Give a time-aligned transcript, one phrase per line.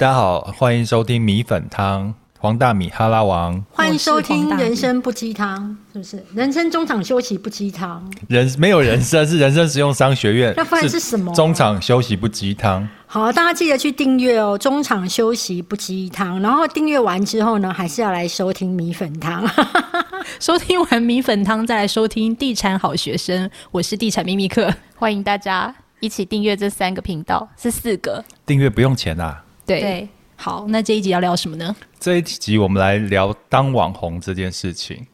[0.00, 2.14] 大家好，欢迎收听米粉汤。
[2.38, 6.24] 黄大米哈拉王，欢迎收听《人生不鸡汤》，是不是？
[6.32, 11.34] 人生中场休息不鸡汤，人没有人生是人生实用商学院，那不然是什么？
[11.34, 12.88] 中场休息不鸡汤。
[13.08, 16.38] 好，大家记得去订阅哦，《中场休息不鸡汤》。
[16.44, 19.44] 然后订阅完之后呢，还是要来收听米粉汤。
[20.38, 23.50] 收听完米粉汤，再来收听地产好学生。
[23.72, 28.24] 我是地产秘密客，欢迎大家一起订阅这三个频道，是四个。
[28.46, 29.42] 订阅不用钱啊。
[29.68, 29.80] 对。
[29.80, 30.08] 对
[30.40, 31.74] 好，那这一集要聊什么呢？
[31.98, 35.04] 这一集我们来聊当网红这件事情，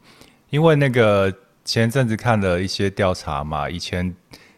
[0.51, 4.15] 因为那个前阵子看了一些调查嘛，以前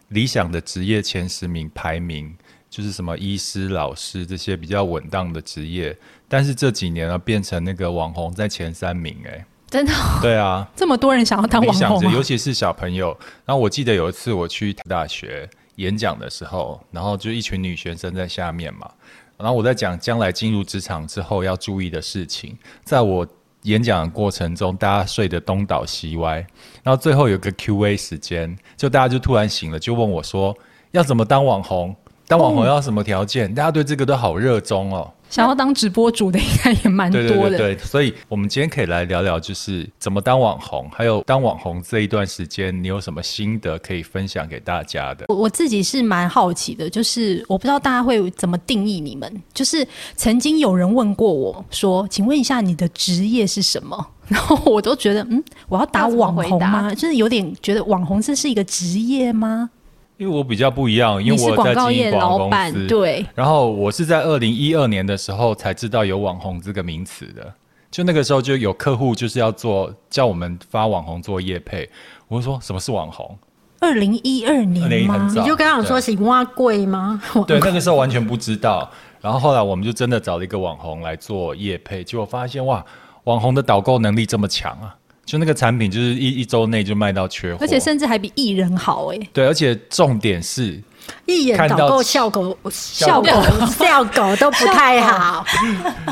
[0.10, 2.36] 理想的职业前十名排名
[2.70, 9.94] 就是什么医师、老师这些比较稳当的职业，但是这几年呢，变成那个网红在前三名，哎，真的？
[10.22, 13.18] 对啊，这么多人想要当网红，尤其是小朋友。
[13.46, 18.92] 然后我记得有一次我去大学演讲的时候，然后就一群女学生在下面嘛。
[19.38, 23.26] 然后我在讲将来进入职场之后要注意的事情，在我
[23.64, 26.46] 演讲的过程中，大家睡得东倒西歪，
[26.84, 30.58] 然后最后有个 Q&A 时间，就大家就突然醒了，就问我说
[30.92, 31.96] 要怎么当网红，
[32.28, 33.54] 当网红要什么条件？
[33.56, 35.10] 大家对这个都好热衷哦。
[35.30, 37.28] 想要当直播主的应该也蛮多的。
[37.28, 45.26] 对对对对，所以我们今天可以来聊聊，就是怎么当网红，还有当网红这一段时间，你有什么心得可以分享给大家的？
[45.28, 49.42] 我我自己是蛮好奇的，就是我不知道大家会怎么定义你们。
[49.54, 56.94] 就是曾经有人问过我说：“请问一下，你的职业是什么？” 然后我都觉得，嗯，我要打网红吗？
[56.94, 59.70] 就是有点觉得网红这是一个职业吗？
[60.18, 63.26] 因为我比较不一样，因为我在经营广告公司，对。
[63.36, 67.54] 然后我是在二零一二年的时候才知道有网红这个名词的，
[67.92, 71.88] 就那个时候就有客户就是要做叫我们发网红做业配，
[72.28, 73.38] 我就说什么是网红？
[73.80, 75.32] 二零一二年吗？
[75.32, 77.22] 你就跟他说是挖贵吗？
[77.46, 78.90] 对，那个时候完全不知道。
[79.22, 82.84] 然后后来我们就真的找了一个网红来做业配，结果发现哇，
[83.26, 84.96] 网红的导购能力这么强啊！
[85.28, 89.20] 就那个产品，就是一一周内就卖到缺货，而且甚至还比艺人好哎。
[89.34, 90.82] 对，而且重点是，
[91.26, 93.30] 一眼导购效果效果
[93.68, 95.46] 效果都不太好。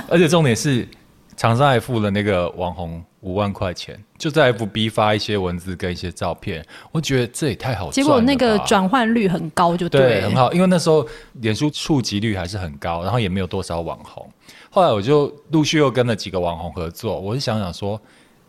[0.09, 0.85] 而且重点是，
[1.37, 6.61] 厂商还付了那个网红五万块钱，就在 FB 发一些文字跟一些照片。
[6.91, 10.51] 我觉得这也太好赚了，结果那个转换率很高，就对，对，很好。
[10.51, 14.29] 因为那时候脸书触及率还是很高，然后也没有多少网红。
[14.69, 17.97] 后来我就陆续又跟了几个网红合作，我就想想说，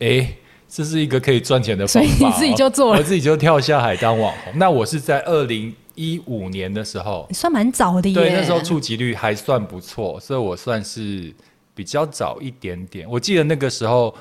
[0.01, 0.29] 哎。
[0.69, 4.53] 这是一个可以赚钱的方法，所以你自己就做了，我自己就跳下海当网红。
[4.57, 8.15] 那我是在二零一五年的时候，算蛮早的耶。
[8.15, 11.33] 对，那时候触及率还算不错，所以我算是
[11.75, 13.09] 比较早一点点。
[13.09, 14.15] 我记得那个时候，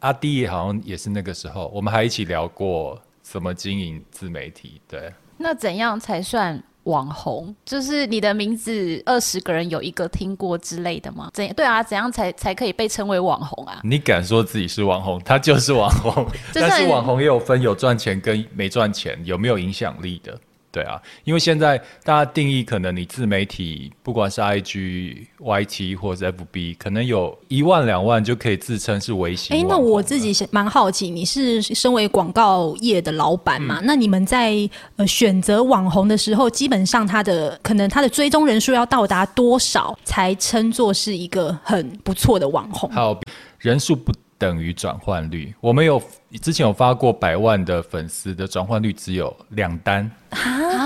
[0.00, 4.80] 阿弟好像也是那个时候，我们还一起聊过怎么经营自媒体。
[4.88, 6.62] 对，那怎样才算？
[6.84, 11.30] 网红就是你的名字，二十个人有一个听过之类的吗？
[11.32, 11.82] 怎对啊？
[11.82, 13.80] 怎样才才可以被称为网红啊？
[13.84, 16.26] 你敢说自己是网红，他就是网红。
[16.52, 20.38] 但是网红也有分有赚钱跟没赚钱，有没有影响力的。
[20.72, 29.54] 对啊，因为现在大家定义可能你自媒体，不管是 IG、YT 或者 FB，可能有一万两万就可以自称是微型。
[29.54, 33.80] 哎、欸，那我自己蛮好奇，你是身为广告业的老板嘛？
[33.80, 42.90] 嗯、那你们在呃选择网红的时候，基本上他的可能他的追踪人数要到达多少才称作是一个很不错的网红？
[42.90, 43.20] 好，
[43.58, 44.10] 人数不。
[44.42, 46.02] 等于转换率，我们有
[46.40, 50.10] 之前有发过百万的粉丝的转换率只有两单，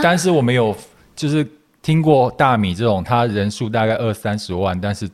[0.02, 0.76] 但是我们有
[1.14, 1.48] 就是
[1.80, 5.08] 听过大米这种，他人数大概二三十万，但是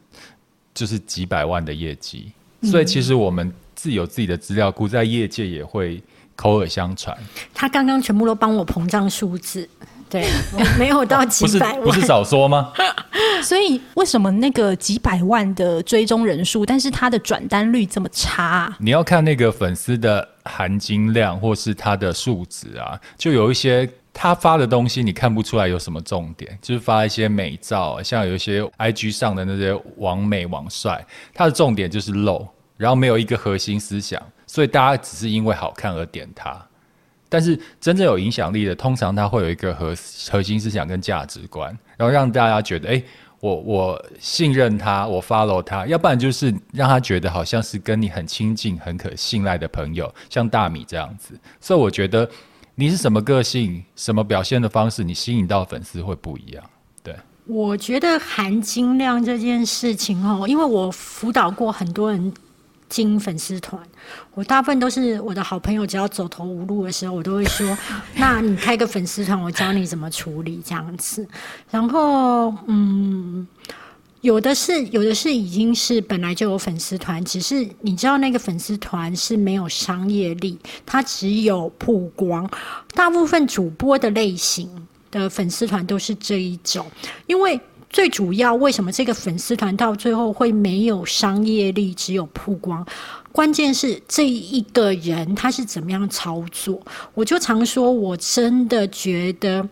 [0.74, 2.32] 就是几百万的业绩，
[2.64, 6.02] 所以其实我们自有自己的资料库，在业界也会
[6.34, 7.16] 口耳相传。
[7.54, 9.68] 他刚刚全部都帮我膨胀数字。
[10.12, 10.26] 对，
[10.78, 12.70] 没有到 几百万，不是，不是少说吗？
[13.42, 18.76] 所以为什么那个几百万的追踪人数，但是他的转单率这么差啊？
[18.78, 36.64] 你要看那个粉丝的含金量，或是他的数值啊，就有一些他发的东西，你看不出来有什么重点，就是发一些美照，像有一些 IG 上的那些网美网帅，他的重点就是露，然后没有一个核心思想，所以大家只是因为好看而点他。
[37.32, 39.96] 但是真正有影响力的，通常他会有一个核
[40.30, 43.02] 核心思想跟价值观，然后让大家觉得，哎、
[43.40, 51.32] 我我信任他，我 follow 他，要不然就是让他觉得好像是跟你很亲近、很可信赖的朋友，像大米这样子。
[51.58, 52.28] 所以我觉得
[52.74, 56.62] 你是什么个性、什么表现的方式，你吸引到粉丝会不一样。
[57.02, 62.30] 对，我觉得含金量这件事情哦，因为我辅导过很多人。
[62.92, 63.80] 经粉丝团，
[64.34, 65.86] 我大部分都是我的好朋友。
[65.86, 67.66] 只要走投无路的时候，我都会说
[68.16, 71.26] ：“那你开个粉丝团，我教你怎么处理这样子。”
[71.72, 73.48] 然后，嗯，
[74.20, 82.46] 有的是，有的是已经是本来就有粉丝团，只是你知道那个粉丝团是没有商业力，它只有曝光。
[82.94, 84.68] 大部分主播的类型
[85.10, 86.86] 的粉丝团都是这一种，
[87.26, 87.58] 因为
[87.92, 92.86] 最主要为什么这个粉丝团到最后会没有商业力，只有曝光？
[93.30, 96.80] 关键是这一个人他是怎么样操作？
[97.14, 99.68] 我就常说，我真的觉得，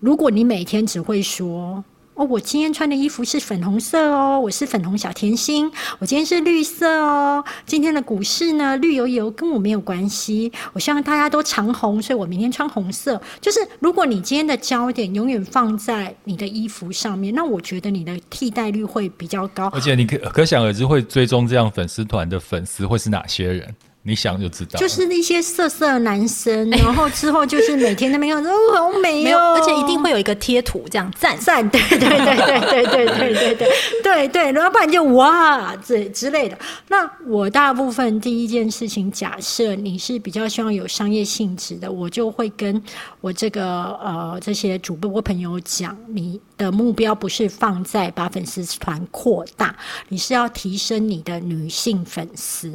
[0.00, 1.84] 如果你每天只会说。
[2.14, 5.70] 哦，我今天穿的衣服是粉红色哦，我是粉红小甜心。
[5.98, 10.52] 我今天是绿色哦，今天的股市呢，绿油油，跟我没有关系。
[10.74, 13.18] 我希望大家都长红，所以我明天穿红色。
[13.40, 19.68] 就是如果你今天的焦点永远放在你的衣服上面，那我觉得你的替代率会比较高。
[19.68, 23.74] 而且你可可想而知，会追踪这样粉丝团的粉丝会是哪些人？
[24.04, 33.68] 你想就知道，就是那些色色男生， 然后之后就是每天那边看，哦，好美哦，而且一定会有一个贴图这样赞赞，对对对对对对对对对
[34.02, 36.58] 对对，然后不然就哇这之类的。
[36.88, 42.82] 那我大部分第一件事情，假设你是比较希望有商业性质的，我就会跟
[43.20, 43.64] 我这个
[44.02, 49.72] 呃这些主播朋友讲，你的目标不是放在把粉丝团扩大，
[50.08, 52.72] 你是要提升你的女性粉丝，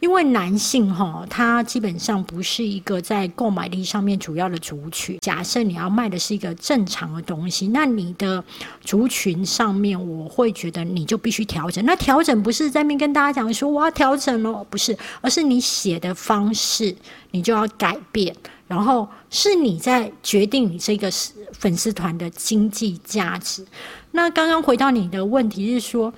[0.00, 0.58] 因为男。
[0.64, 5.18] 性哈，它基本上不是一个在购买力上面主要的族群。
[5.20, 8.42] 假设你要卖的是一个正常的东西，那你的
[8.80, 11.84] 族群上面，我会觉得你就必须调整。
[11.84, 16.96] 那调整不是在面跟大家讲说我要调整了，不是，而是你写的方式
[17.32, 18.34] 你就要改变，
[18.66, 21.10] 然后是你在决定你这个
[21.52, 23.66] 粉丝团的经济价值。
[24.12, 26.12] 那刚刚回到你的问题是说。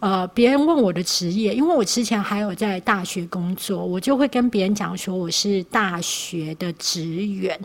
[0.00, 7.60] 呃，别人问我的职业，因为我之前还有在大学工作，我就会跟别人讲说我是大学的职员，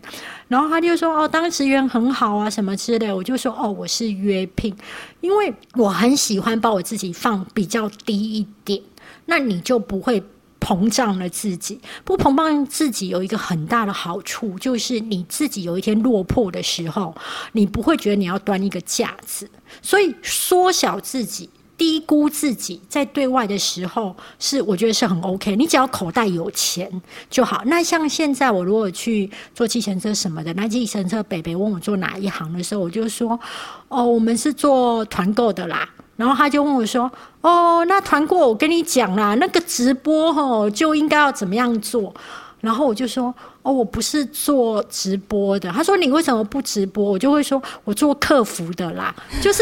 [0.49, 4.75] 然后他就说哦，当职员很好啊，什么之类，我就说哦，我是约聘，
[5.21, 8.81] 因为我很喜欢把我自己放比较低一点，
[9.27, 10.21] 那你就不会
[10.59, 17.15] 膨胀了自己，不膨胀自己有一个很大的好处，就是你自己有一天落魄的时候，
[17.53, 19.49] 你不会觉得你要端一个架子，
[19.81, 21.49] 所以缩小自己。
[21.77, 25.55] 低估自己在对外的时候是，我觉得是很 OK。
[25.57, 26.89] 你只要口袋有钱
[27.29, 27.61] 就好。
[27.65, 33.37] 那像现在我如果去做计程车什么的，那计程车北北问我做哪一行的时候，我就说
[33.89, 35.89] 哦，我们是做团购的啦。
[36.15, 37.11] 然后他就问我说
[37.41, 42.13] 哦，那团购我跟你讲啦，那个直播吼就应该要怎么样做。
[42.61, 45.69] 然后我就说哦，我不是做直播的。
[45.71, 47.03] 他说你为什么不直播？
[47.03, 49.61] 我就会说我做客服的啦，就是。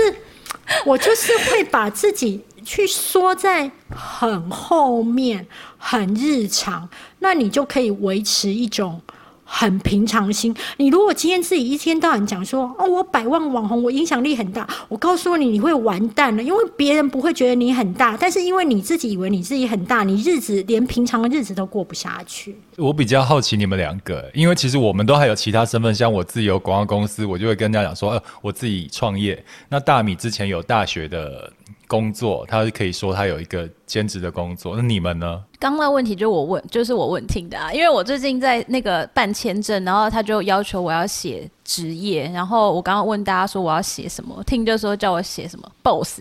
[0.86, 5.46] 我就是会把自己去缩在很后面、
[5.78, 6.88] 很日常，
[7.20, 9.02] 那你就可以维持一种
[9.44, 10.56] 很平常心。
[10.78, 22.56] 你如果今天自己一天到晚讲说哦，我百万网红，我影响力很大，我告诉你，你会完蛋了，因为别人不会觉得你很大，但是因为你自己以为你自己很大，你日子连平常的日子都过不下去。
[22.78, 29.44] 我比较好奇你们两个，因为其实我们都还有其他身份，像我自己有广告公司，我就会跟大家讲说，呃，我自己创业。
[29.70, 31.52] 那大米之前有大学的
[31.94, 34.76] 工作，他可以说他有一个兼职的工作。
[34.76, 35.44] 那你们呢？
[35.60, 46.20] 刚刚的问题就是我问，就是我问听的啊，因为我最近在那个办签证，然后他就要求我要写职业，然后我刚刚问大家说我要写什么，听就说叫我写什么 boss，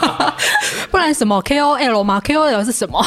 [0.90, 3.04] 不然什么 KOL 吗？KOL 是什么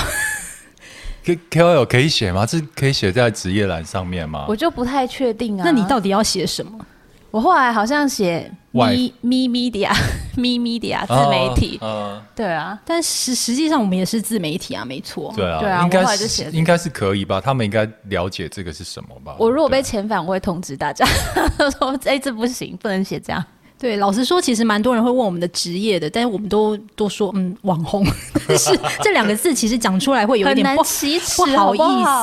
[1.23, 2.45] ？K K O L 可以写吗？
[2.45, 4.45] 这可以写在职业栏上面吗？
[4.47, 5.63] 我就不太确定啊。
[5.65, 6.85] 那你到底要写什么？
[7.33, 9.89] 我后来好像写咪咪 media
[10.37, 11.79] 咪 media 自媒体。
[11.81, 12.79] 嗯、哦，哦、对啊。
[12.85, 15.33] 但实实际上我们也是自媒体啊，没错。
[15.35, 15.81] 对啊，对啊。
[15.81, 17.41] 应该是应该是可以吧？
[17.41, 19.35] 他们应该了解这个是什么吧？
[19.39, 21.03] 我如果被遣返，我会通知大家，
[21.79, 23.43] 说哎、欸，这不行，不能写这样。
[23.79, 28.05] 对，老实说，其实蛮多人会问我们的职业的，但是我们都都说嗯，网红。
[28.47, 31.79] 但是这两个字其实讲出来会有一点不，难启齿，不好意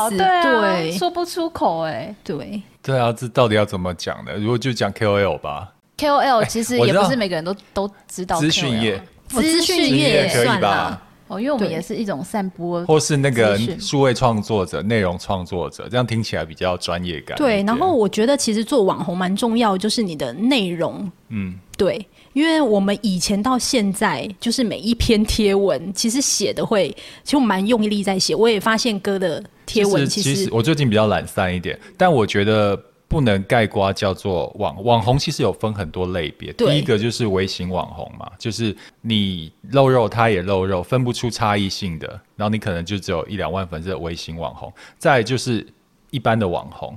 [0.09, 4.33] 思，对，说不出口哎，对，对啊，这到底要怎么讲呢？
[4.37, 11.03] 如果就讲 KOL 吧，KOL 其实也不是每个人都都知道资讯业，资讯业也算吧。
[11.31, 17.39] 哦，因为我们也是一种散播，或是那个数位创作者、内容创作者，这样听起来比较专业感。
[17.39, 21.09] 对，然后我觉得其实做网红蛮重要，就是你的内容。
[21.29, 26.89] 嗯，对，因为我们以前到现在，就是每一篇贴文，其实写的会，
[27.23, 28.35] 其实我蛮用力在写。
[28.35, 32.77] 我也发现哥的贴文其实，其实我最近比较懒散一点，但我觉得。
[33.11, 36.53] 不能盖瓜叫做网网红，其实有分很多类别。
[36.53, 44.73] 第一个就是微型网红嘛，就是你露肉，他也露肉，分不出差异性的，然后你可能就只有一两万粉丝的微型网红。
[44.97, 45.67] 再就是
[46.13, 46.97] 一般的网红，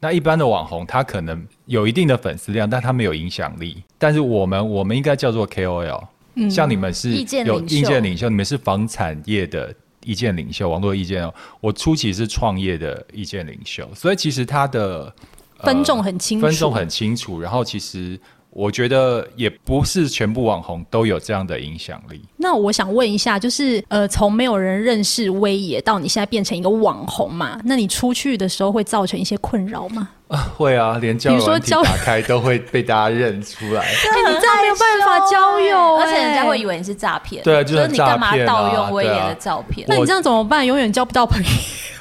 [0.00, 3.80] 那一般的网红他可能有一定的粉丝量，但他没有影响力。
[3.98, 6.04] 但是我们我们应该叫做 KOL。
[6.34, 7.10] 嗯，像你们是
[7.44, 11.32] 有意见领袖，你们是房产业的意见领袖，网络意见哦。
[11.60, 15.14] 我初期是创业的意见领袖，所以其实他的、呃、
[15.62, 17.40] 分众很清楚，分众很清楚。
[17.40, 18.18] 然后其实。
[18.54, 22.22] 我觉得也不是全部网红都有这样的影响力。
[22.36, 27.58] 那我想问一下，就是呃，从没有人认识威爷到你现在变成一个网红嘛？
[27.64, 30.06] 那你出去的时候会造成一些困扰吗？
[30.28, 33.80] 啊，会啊，连交友软打开都会被大家认出来。
[33.88, 37.42] 哎，你这样没有办法交友， 而且人家会以为你是诈骗。
[37.42, 39.86] 对啊，就是你干嘛盗用威爷的照片？
[39.88, 40.66] 那你这样怎么办？
[40.66, 41.48] 永远交不到朋友。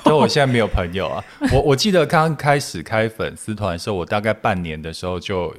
[0.03, 1.23] 所以我现在没有朋友啊。
[1.51, 5.53] 我我记得刚开始开粉丝团的时候，我大概半年的时候就。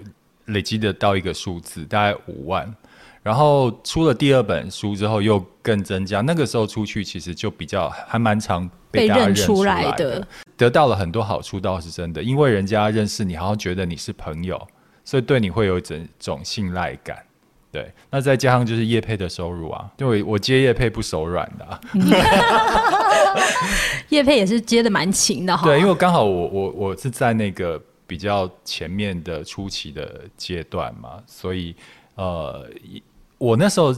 [0.46, 2.68] 累积得到一个数字，大概五万，
[3.22, 6.20] 然后出了第二本书之后又更增加。
[6.20, 12.20] 那个时候出去其实就比较还蛮常被大家认出来的，得到了很多好处，倒是真的。
[12.20, 14.61] 因为人家认识你，好像觉得你是朋友，
[15.04, 15.82] 所以对你会有一
[16.18, 17.16] 种信赖感。
[17.73, 21.81] 对，那再加上就是业配的收入啊，因为我接业配不手软的，啊，
[24.11, 25.64] 业配也是接的蛮勤的哈。
[25.64, 27.83] 对，因为刚好我我我是在那个。
[28.05, 31.75] 比较前面的初期的阶段嘛，所以
[32.14, 32.69] 呃，
[33.38, 33.95] 我那时候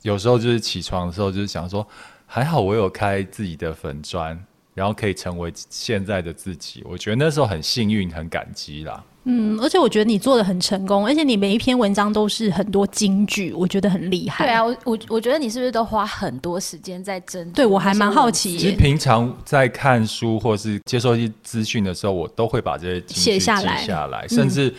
[0.00, 1.86] 有时候就是起床的时候，就是想说，
[2.24, 4.42] 还好我有开自己的粉专，
[4.74, 6.82] 然后可以成为现在的自己。
[6.84, 9.02] 我觉得那时候很幸运，很感激啦。
[9.24, 14.46] 嗯，而且我觉得你做的很成功，而且你每一篇文章都是很多金句，我觉得很厉害。
[14.46, 17.66] 对啊，我我我觉得你是不是都花很多时间在针对？
[17.66, 18.56] 我还蛮好奇。
[18.56, 24.72] 其实平常在看书或是接受一些资讯的时候，我都会把这些写下来，记下来，甚至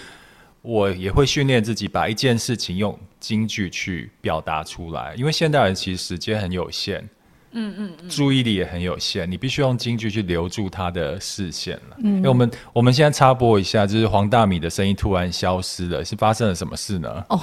[0.64, 7.08] 我也会训练自己把一件事情用金句去表达出来，因为现代人其实时间很有限。
[7.54, 11.98] 嗯嗯，嗯，注意力也很有限，你必须用京剧去留住他的视线了。
[12.04, 17.26] 嗯，因为我们我们现在插播一下，就是黄大米的声音突然消失了，是发生了什么事呢？
[17.30, 17.40] 哦，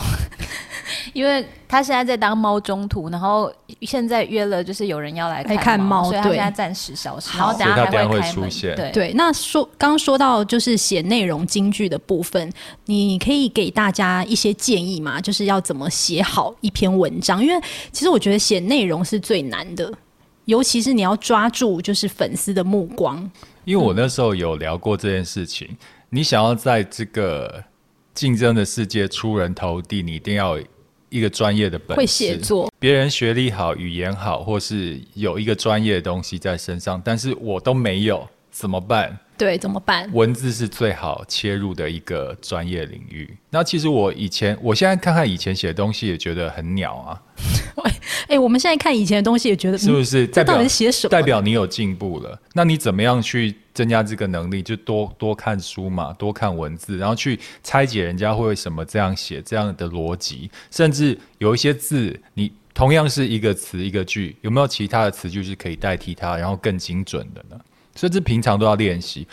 [1.13, 8.75] 因为他现在在当猫中途，然后现在约了，就是有人要来看猫，所以他现在暂时消失，然后等下还会出现。
[8.75, 12.51] 对对，那说刚刚说到就是写内容京剧的部分，
[12.87, 15.21] 你可以给大家一些建议吗？
[15.21, 17.45] 就是要怎么写好一篇文章？
[17.45, 19.93] 因为其实我觉得写内容是最难的。
[20.47, 23.31] 尤其是你要抓住就是粉丝的目光，
[23.67, 25.69] 因为我那时候有聊过这件事情。
[25.71, 25.77] 嗯、
[26.09, 27.63] 你想要在这个
[28.15, 30.65] 竞争的世界出人头地，你一定要有
[31.11, 32.71] 一个专业的本事，会写作。
[32.79, 39.17] 别人学历好、语言好，或是有一个专业的东西在身上，但是我都没有，怎么办？
[39.37, 40.11] 对，怎么办？
[40.13, 43.39] 文字是最好切入的一个专业领域。
[43.51, 47.23] 那其实我以前，我现在看看以前写的东西，也觉得很鸟啊。
[48.27, 50.27] 哎、欸，我们现在看以前的东西，也觉得是不是？
[50.27, 51.09] 代表写什么？
[51.09, 52.37] 代表你有进步了。
[52.53, 54.61] 那你怎么样去增加这个能力？
[54.61, 60.51] 就多多看书嘛，多看文字，然后去拆解人家会为什么这样写，这样的逻辑。
[60.73, 67.57] 甚至有一些字，你同样是一个词一个句，有没有其他的词句是可以代替它，然后更精准的呢？
[67.99, 69.27] 所以这平常都要练习。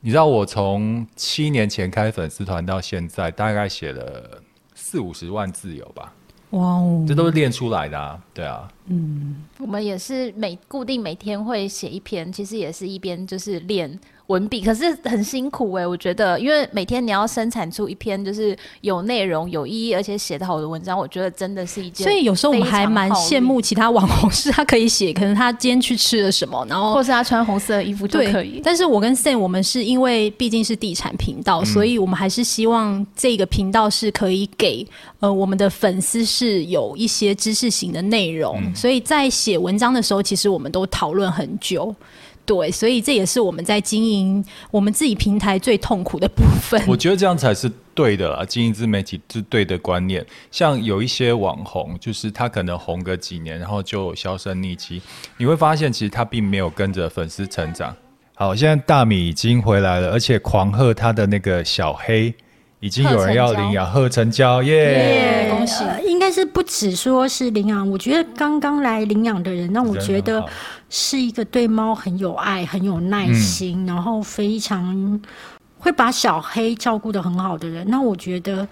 [0.00, 4.38] 你知道我从七年前开粉丝团到现在，大概写了
[4.74, 6.12] 四五十万字有吧？
[6.50, 8.22] 哇哦，这都是练出来的啊！
[8.34, 13.98] 对啊，嗯，我们也是每固定每天会写一篇，其实也是一边就是练。
[14.28, 22.04] 文笔可是很辛苦哎、欸，我觉得，因为每天你要生产出一篇就是有内容、有意义而且写得好的文章，我觉得真的是一件。
[22.04, 28.60] 所以有时候我们还蛮羡慕其他网红，是他可以写，可能他今天去吃了什么，然后或是他穿红色的衣服就可以。
[28.64, 34.86] 但是我跟 Sam 我们是因为毕竟是地产频道、嗯，所以我们还是希望这个频道是可以给
[35.20, 41.94] 呃我们的粉丝是有一些知识型的内容，嗯、所以在写文章的时候，其实我们都讨论很久。
[42.44, 46.82] 对，所以这也是我们在经营我们自己平台最痛苦的部分。
[46.86, 50.24] 我觉得这样才是对的啦，经营自媒体是对的观念。
[50.50, 55.00] 像有一些网红，就是他可能红个几年，然后就销声匿迹，
[55.36, 57.94] 你会发现其实他并没有跟着粉丝成长。
[58.34, 62.34] 好，现在大米已经回来了，而且狂贺他的那个小黑。
[62.82, 65.46] 已经有人要领养贺成交耶！
[65.48, 65.84] 恭喜！
[66.04, 70.44] 应该是不止说是领养，我觉得刚刚来领养的人，让我觉得
[70.90, 75.20] 是一个对猫很有爱、很有耐心，嗯、然后非常
[75.78, 77.86] 会把小黑照顾的很好的人。
[77.88, 78.66] 那我觉得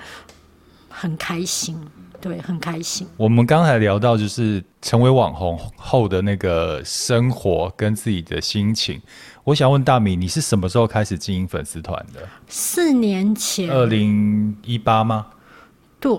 [0.88, 1.78] 很开心，
[2.20, 3.06] 对，很开心。
[3.16, 9.00] 我们刚才聊到就是成为网红后的那个生活跟自己的心情。
[9.44, 12.20] 我想问大米，你是什么时候开始经营粉丝团的？
[12.48, 15.26] 四年前，二零一八吗？
[15.98, 16.14] 对，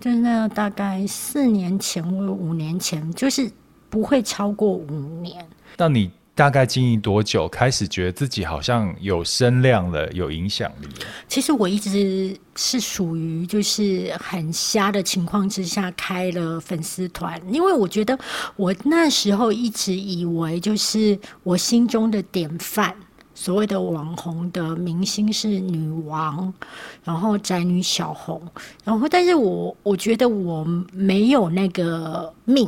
[0.00, 3.50] 就是那大概四年前或五年前，就是
[3.90, 5.46] 不会超过五年。
[5.76, 11.06] 那你大概经营多久，开始觉得自己好像有声量了，有影响力了？
[11.28, 18.18] 其实我一直是属于就是很瞎的情况之下开了粉丝团，因为我觉得
[18.56, 22.94] 我那时候一直以为就是我心中的典范。
[23.36, 26.54] 所谓的网红的明星是女王，
[27.02, 28.40] 然后宅女小红，
[28.84, 32.64] 然后但是我我觉得我没有那个命，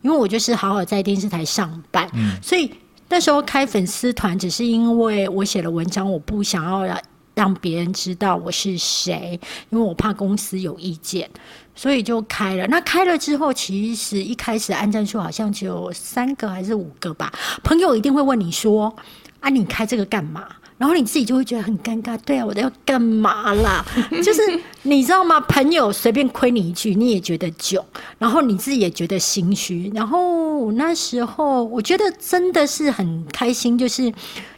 [0.00, 2.72] 因为我就是好好在电视台上班，嗯，所以
[3.08, 7.00] 那时候开粉丝团只是因为我写了文章，我不想要让
[7.34, 11.28] 让别人知道我是谁，因为我怕公司有意见，
[11.74, 12.66] 所以就开了。
[12.66, 18.94] 那开了之后，其实一开始按赞数好像只有三个还是五个吧，朋友一定会问你说。
[19.40, 20.48] 啊，你开这个干嘛？
[20.78, 22.16] 然后你自己就会觉得很尴尬。
[22.24, 23.84] 对啊，我都要干嘛啦？
[24.22, 24.40] 就是
[24.82, 25.40] 你知道吗？
[25.40, 27.84] 朋友随便亏你一句，你也觉得囧，
[28.18, 29.90] 然后你自己也觉得心虚。
[29.94, 34.04] 然后那时候，我觉得真的是很开心，就是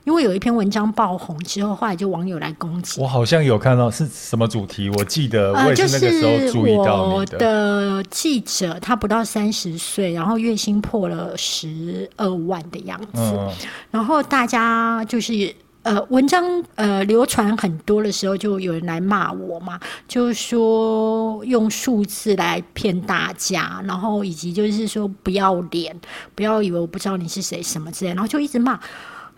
[0.05, 3.01] 因为有一篇文章爆红之后，后来就网友来攻击。
[3.01, 6.85] 我好像有看到是什么主题，我记得我也是那个时候注意到
[7.25, 7.39] 的。
[7.39, 13.51] 呃、我的记者他不到三十岁，然后月薪破了十二万的样子，嗯、
[13.91, 15.55] 然后大家就是。
[15.83, 16.45] 呃，文章
[16.75, 25.99] 呃流传很多的时候，就有人来骂我嘛，就是说用数字来骗大家，然后以及就是说不要脸，
[26.35, 28.79] 不要以为我不知道你是谁什么之类，然后就一直骂。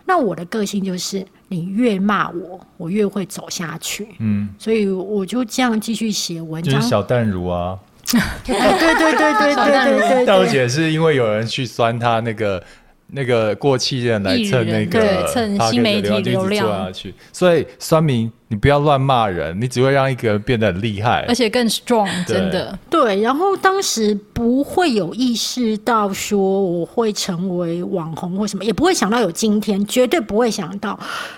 [0.03, 4.09] 那我的个性就是，你越骂我，我越会走下去。
[4.19, 6.73] 嗯，所以我就这样继续写文章。
[6.73, 7.79] 就是小淡如啊，
[8.43, 10.25] 对对对对对对对对。
[10.25, 12.61] 淡如 姐是因为有人去酸她那个。
[13.13, 16.91] 那个过气人来蹭那个，对，蹭新媒体流量，
[17.31, 18.31] 所以酸民。
[18.53, 22.77] 你不要乱骂人，你只会让一个人变得很厉害，而且更 strong，真的。
[22.87, 30.97] 对，然后当时不会有意识到说我会成为网红或什么，也不会想到有今天，绝对不会想到。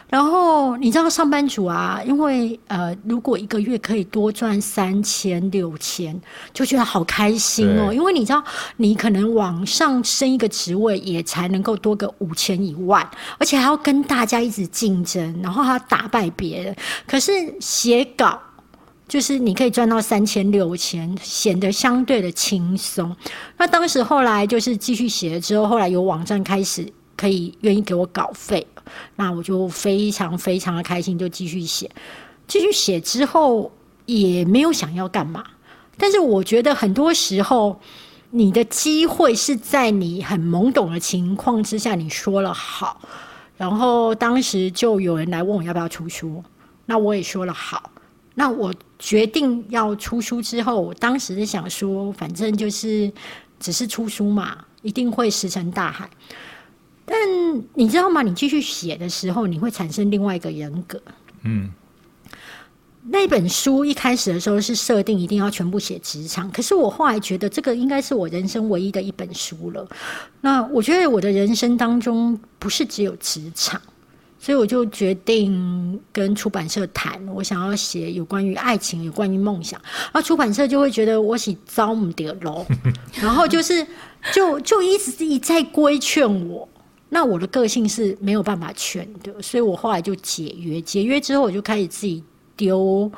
[0.09, 6.19] 然后你知道上班族啊，因为呃，如果一个月可以多赚三千六千，
[6.53, 7.93] 就觉得好开心哦。
[7.93, 8.43] 因为你知道，
[8.75, 16.75] 你可能往上升一个职位，也才能够多个五千一万，而且还要跟大家一直竞争，然后还要打败别人。
[17.07, 18.39] 可是写稿
[19.07, 23.15] 就是你可以赚到三千六千，显得相对的轻松。
[23.57, 28.65] 那当时后来就是继续写了之后，后来有网站开始可以愿意给我稿费，
[29.15, 31.89] 那我就非常非常的开心，就继续写。
[32.47, 33.71] 继续写之后
[34.05, 35.43] 也没有想要干嘛，
[35.97, 37.79] 但是我觉得很多时候
[38.31, 42.99] 你的机会是在你很懵懂的情况之下，你说了好，
[43.55, 46.43] 然后当时就有人来问我要不要出书。
[46.85, 47.91] 那我也说了好，
[48.35, 53.11] 那我决定要出书之后，我当时是想说，反正就是
[53.59, 56.09] 只是出书嘛，一定会石沉大海。
[57.05, 57.17] 但
[57.73, 58.21] 你知道吗？
[58.21, 61.01] 你继续写的时候，你会产生另外一个人格。
[61.43, 61.69] 嗯，
[63.03, 69.87] 那本书一开始的时候是设定一定要全部写职场，可是我后来觉得这个应该是我人生唯一的一本书了。
[70.41, 73.79] 那我觉得我的人生当中不是只有职场。
[74.45, 82.63] 所以我就决定跟出版社谈，我想要写有关于爱情、有关于梦想，然后出版社就会觉得我是招不得喽，
[83.19, 83.83] 然后就是
[84.31, 86.69] 就就一直一再规劝我，
[87.09, 92.23] 那我的个性是没有办法劝的，所以我后来就解约，解约之后我就开始自己
[92.55, 93.11] 丢。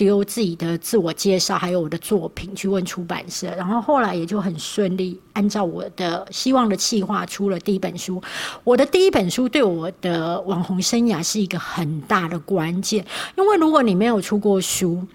[0.00, 8.18] 丢自己的自我介绍，还有我的作品去问出版社，然后后来也就很顺利，按照我的希望的计划出了第一本书。
[8.64, 13.04] 我的第一本书对我的网红生涯是一个很大的关键，
[13.36, 15.06] 因为如果你没有出过书，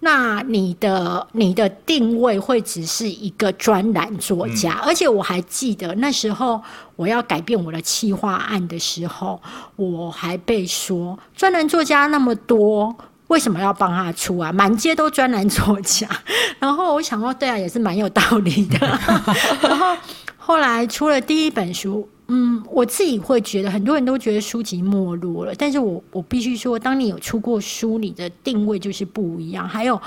[0.00, 4.72] 那你的你的定位会只是一个专栏作家。
[4.84, 6.60] 而且我还记得那时候
[6.96, 9.40] 我要改变我的企划案的时候，
[9.76, 12.92] 我还被说专栏作家那么多。
[13.34, 14.52] 为什么要帮他出啊？
[14.54, 16.08] 满街都专栏作家，
[16.60, 18.78] 然后我想说，对啊，也是蛮有道理的。
[19.60, 19.96] 然后
[20.36, 29.68] 后来出了第一本书，嗯，我自己会觉得很多人都觉得书籍没落了，但是我我必须说，当你有出过书，你的定位就是不一样。
[29.68, 30.00] 还有，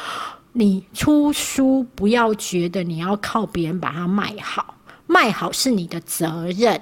[0.54, 6.80] 你出书不要觉得你要靠别人把它卖好，卖好是你的责任。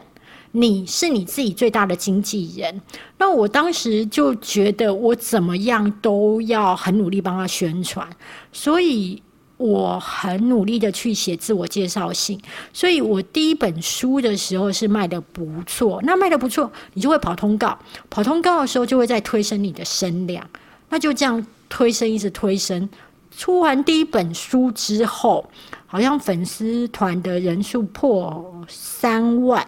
[0.58, 2.82] 你是你自己最大的经纪人，
[3.18, 8.08] 那我当时就觉得我怎么样都要很努力帮他宣传，
[8.54, 9.22] 所以
[9.58, 12.39] 我很努力的去写自我介绍信，
[12.72, 17.78] 所以我第一本书的时候是卖得不错，那卖得不错，你就会跑通告，
[18.10, 20.50] 跑通告的时候就会再推升你的声量，
[20.88, 22.89] 那就这样推升一直推升，
[23.36, 25.50] 出完第一本书之后，
[25.86, 29.68] 好像粉丝团的人数破三万。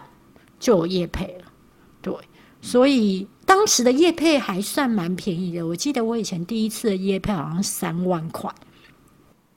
[0.58, 1.44] 就有叶配了，
[2.00, 2.14] 对
[2.60, 5.66] 所以当时的叶配还算蛮便宜的。
[5.66, 8.52] 我记得我以前第一次的叶配好像三万块。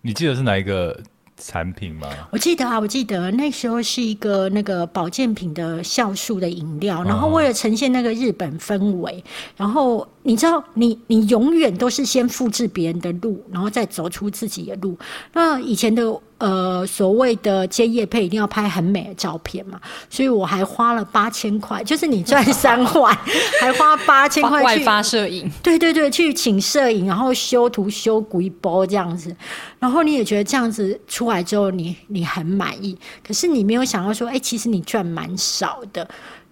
[0.01, 1.01] 你记得是哪一个？
[1.43, 2.07] 产品吗？
[2.31, 9.23] 我记得啊，我记得那时候是一个那个保健品的酵素的饮料，然后为了呈现那个日本氛围，
[9.57, 14.97] 然后你知道，你你永远都是先复制别人的路，然后再走出自己的路。
[15.33, 16.19] 那以前的。
[16.41, 19.79] 呃，所谓的接夜配一定要拍很美的照片嘛，
[20.09, 23.15] 所以我还花了八千块， 就是你赚三万，
[23.59, 29.35] 还花八千块去外发摄影，对对对，去请摄影，然后修图修鬼波这样子，
[29.77, 36.09] 然后你也觉得这样子出来之后你，你很满意，可是你没有想到说，哎、其实你赚蛮少的。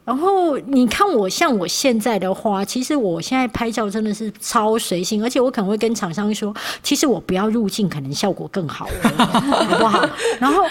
[0.10, 10.04] 然后你看我像我现在的话，其实我现在拍照真的是超随性，而且我可能会跟厂商说，其实我不要入镜，可能效果更好， 好不好？
[10.39, 10.63] 然后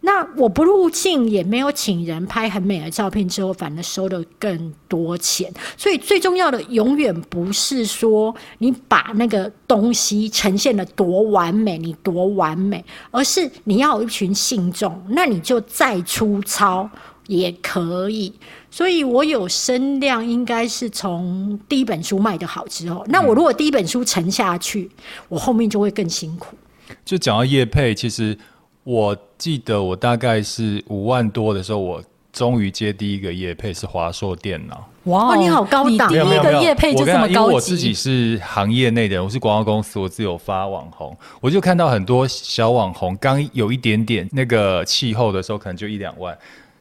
[0.00, 5.52] 那我不入镜，也没有请人拍很美的照片，之后反而收了更多钱。
[5.76, 16.88] 所以最重要的永远不是说你把那个东西呈现得多完美，你多完美，而是你要有一群信众，那你就再粗糙
[17.30, 18.32] 也可以。
[18.70, 23.04] 所以我有声量，应该是从第一本书卖得好之后。
[23.08, 24.90] 那我如果第一本书沉下去，
[25.28, 26.56] 我后面就会更辛苦。
[27.04, 28.36] 就讲到叶配，其实
[28.84, 34.88] 我记得我大概是五万多的时候，我终于接第一个叶配是华硕电脑。
[35.04, 36.08] 哇，你好高档！
[36.08, 37.32] 第一个叶配就这么高级。
[37.32, 46.36] 因为我自己是行业内的人，我是广告公司，我自有发网红，我就看到很多小网红刚有一点点那个气候的时候，可能就一两万。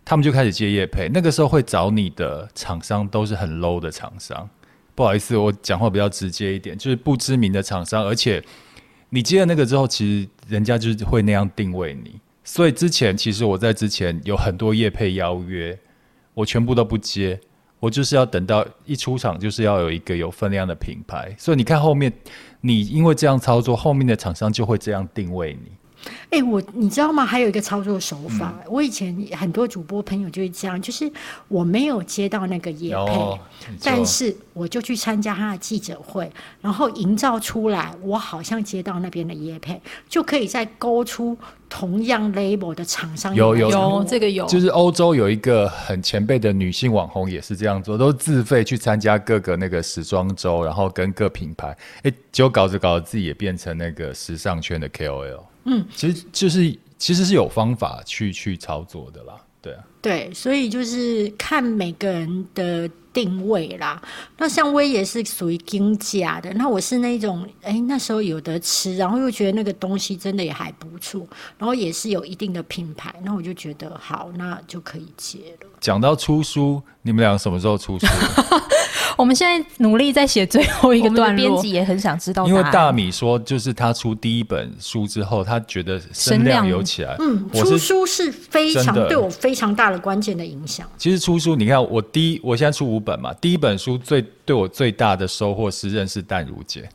[0.09, 4.49] 他们就开始接业配，那个时候会找你的厂商都是很 low 的厂商，
[4.95, 8.43] 不好意思，我讲话比较直接一点，就是不知名的厂商，而且
[9.11, 12.19] 你接了那个之后，其实人家就是会那样定位你。
[12.43, 15.77] 所以之前其实我在之前有很多业配邀约，
[16.33, 17.39] 我全部都不接，
[17.79, 21.35] 我就是要等到一出场就是要有一个有分量的品牌。
[21.37, 22.11] 所以你看后面，
[22.61, 25.69] 你因为这样操作，后面的厂商就会这样定位你。
[26.29, 27.25] 哎、欸，我你知道吗？
[27.25, 31.11] 还有一个操作手法，嗯、我以前很多主播朋友就是这样，就是
[31.47, 33.39] 我没有接到那个业配，
[33.83, 36.31] 但是我就去参加他的记者会，
[36.61, 43.55] 然后营造出来我好像接到那边的业配，就可以再勾出同样 label 的厂商有。
[43.55, 55.41] 有有有这个有，就是欧洲有一个很前辈的女性网红也是这样做，都自费去参加各个那个时装周，然后跟各品牌，哎、欸，结果搞着搞着自己也变成那个时尚圈的 KOL。
[55.65, 64.01] 嗯，其实就是其实是有方法去去操作的啦，对啊，对，所以就是看每个人的定位啦。
[64.37, 75.67] 那像威也是属于金价的，那我是那种哎、欸、那时候有得吃，然后又觉得那个东西真的也还不错，然后也是有一定的品牌，那我就觉得好，那就可以接了。
[75.79, 78.07] 讲到出书，你们俩什么时候出书？
[79.17, 82.47] 我们现在努力在写最后一个段落，编辑也很想知道。
[82.47, 87.15] 因为大米说，就是他出第一本书之后，他觉得声量有起来。
[87.19, 90.87] 嗯，出书是非常对我非常大的关键的影响。
[90.97, 96.87] 其实出书，你看我第一，我现在出五本嘛，第一本书最对我最大的收获是认识淡如姐。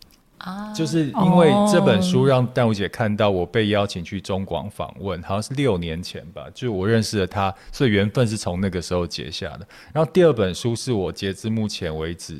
[0.74, 9.66] 就是因为这本书让戴茹姐看到我被邀请去中广访问，好像是六年前吧，就我认识了她，所以缘分是从那个时候结下的。
[9.92, 12.38] 然后第二本书是我截至目前为止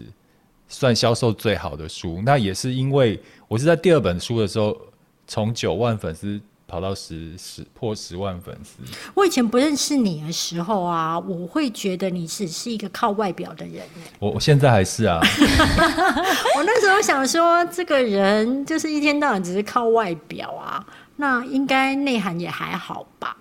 [0.68, 4.76] 算销售最好的书，那也是因为我是在第二本书的时候
[5.26, 6.40] 从九万粉丝。
[6.74, 8.82] 跑到十十破十万粉丝。
[9.14, 13.80] 我以前不认识你的时候啊，我会觉得你只是一个靠外表的人。
[14.18, 15.20] 我我现在还是啊。
[16.56, 20.84] 我那时候想说，这个人就是一天到晚只是靠外表啊，
[21.14, 23.36] 那应该内涵也还好吧。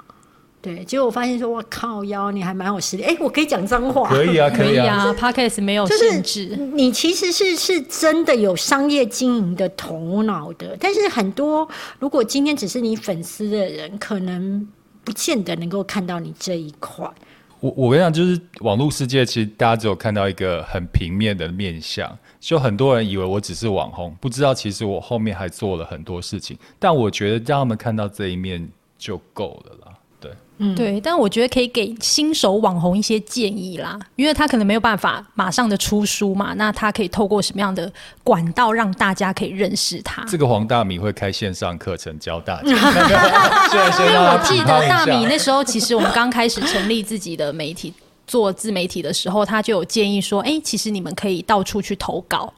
[0.64, 3.04] 对，结果我发现说，我靠腰，你还蛮有实力。
[3.04, 5.14] 哎，我可以讲脏话，可以啊， 可以啊。
[5.14, 10.78] Podcast 没有限制，就是、你其实是是真的有商业经营的头脑的。
[10.80, 11.68] 但是很多，
[12.00, 14.66] 如果今天只是你粉丝的人，可能
[15.04, 17.06] 不见得能够看到你这一块。
[17.60, 26.58] 我我跟你讲，就是网络世界，其实大家只有看到一个很平面的面相，就很多人以为我只是网红，不知道其实我后面还做了很多事情。
[26.80, 28.66] 但我觉得让他们看到这一面
[28.98, 29.83] 就够了啦。
[30.64, 37.92] 嗯，对，但我觉得可以给新手网红一些建议啦，因为他可能没有办法马上的出书嘛，那他可以透过什么样的
[38.24, 40.24] 管道让大家可以认识他？
[40.26, 42.70] 这个黄大米会开线上课程教大家。
[42.72, 47.94] 因为我记得大米那时候，其实我们刚开始成立自己的媒体
[48.26, 52.54] 做自媒体的时候，他就有建议说，哎，其实你们可以到处去投稿，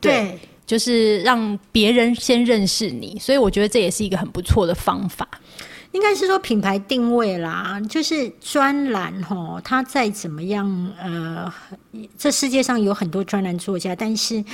[0.00, 5.26] 对，对就是让别人先认识你，所以我觉得这也是一个很不错的方法。
[5.92, 11.52] 应该是说品牌定位啦，就是专栏吼，它再怎么样，呃，
[12.18, 14.44] 这世界上有很多专栏作家，但是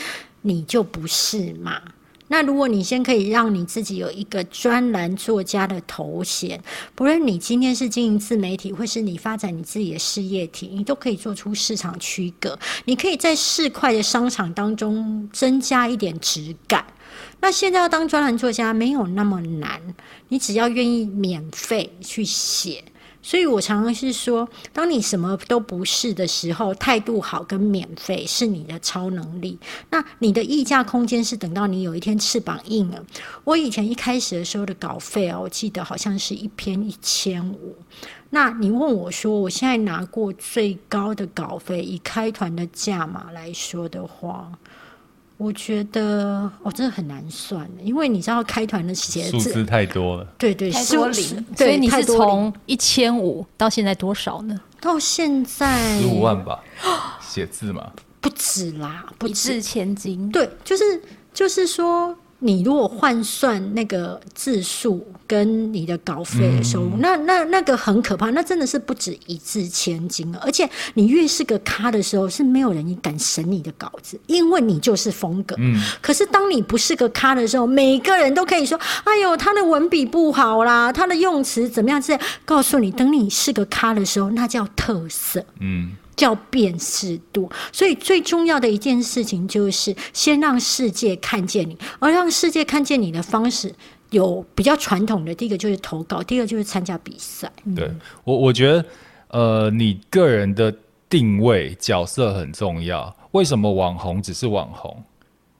[0.42, 1.80] 你就不是嘛。
[2.28, 6.58] 那如果你先可以让你自己有一个专栏作家的头衔，
[6.94, 12.58] 不论你今天是经营自媒体，或是你发展你自己的事业体，你都可以做出市场区隔。
[12.86, 16.84] 你可以在市侩的商场当中增加一点质感。
[17.44, 19.78] 那现在要当专栏作家没有那么难，
[20.28, 22.82] 你只要愿意免费去写。
[23.20, 29.58] 所以我常常是说，当你什么都不是的时候，态度好跟免费是你的超能力。
[29.90, 33.04] 那你的溢价空间是等到你有一天翅膀硬了。
[33.44, 37.76] 我以前一开始的时候的稿费啊，我记得好像是一篇一千五。
[38.30, 44.50] 那你问我说，我现在拿过最高的稿费，以开团的价码来说的话。
[45.36, 54.58] 我觉得哦，真的很难算，因为你知道开团的鞋子数字太多了，对对，太多零，所以你是从一千五到现在多少呢？
[54.80, 56.62] 到现在十五万吧，
[57.20, 62.16] 写字嘛，不止啦，不止一字千金，对，就是就是说。
[62.46, 70.38] 你如果换算那个字数跟你的稿费的收入，嗯、那那那个很可怕，那真的是不止一字千金了。
[70.42, 75.56] 而且你越是个咖的时候，是没有人敢审你的稿子，因为你就是风格。
[75.58, 75.80] 嗯。
[76.02, 85.42] 可是当你不是个咖的时候，每个人都可以说：“哎呦，他的文笔不好啦，他的用词怎么样？”这样告诉你，等你是个咖的时候，那叫特色。
[85.60, 85.92] 嗯。
[86.16, 93.74] 叫辨识度，所以最重要的一件事情就是先让世界看见你，而让世界看见你的方式
[94.10, 97.50] 有比较传统的，第一个就是投稿，第二个就是参加比赛。
[97.74, 97.90] 对
[98.22, 98.84] 我，我觉得，
[99.28, 100.72] 呃，你个人的
[101.08, 103.14] 定位角色很重要。
[103.32, 105.02] 为什么网红只是网红？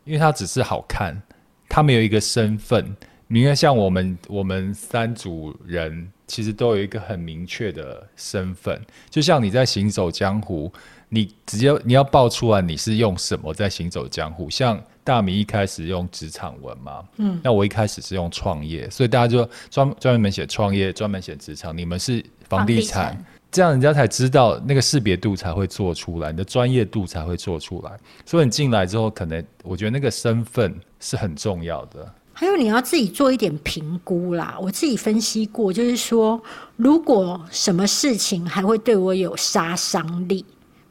[0.05, 1.21] 因为他只是好看，
[1.69, 2.97] 他没有一个身份。
[3.35, 6.09] 你看，像我们我们三组人。
[6.27, 10.73] 其实都有一个很明确的身份，就像你在行走江湖，
[11.11, 14.49] 你直接你要报出来你是用什么在行走江湖。
[14.49, 21.77] 像大米一开始用职场文嘛，嗯，那我一开始是用创业，所以大家就专专门写创业，专门写职场。
[21.77, 27.93] 你们是房地产，房地产，这样人家才知道那个识别度才会做出来，你的专业度才会做出来。
[28.25, 32.15] 所以你进来之后，可能我觉得那个身份是很重要的。
[32.37, 34.59] 还有你要自己做一点评估啦。
[34.61, 36.43] 我自己分析过，就是说，
[36.77, 40.45] 如果什么事情还会对我有杀伤力，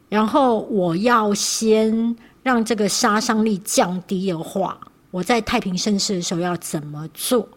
[0.08, 4.80] 然后我要先让这个杀伤力降低的话，
[5.12, 7.48] 我在太平盛世的时候要怎么做？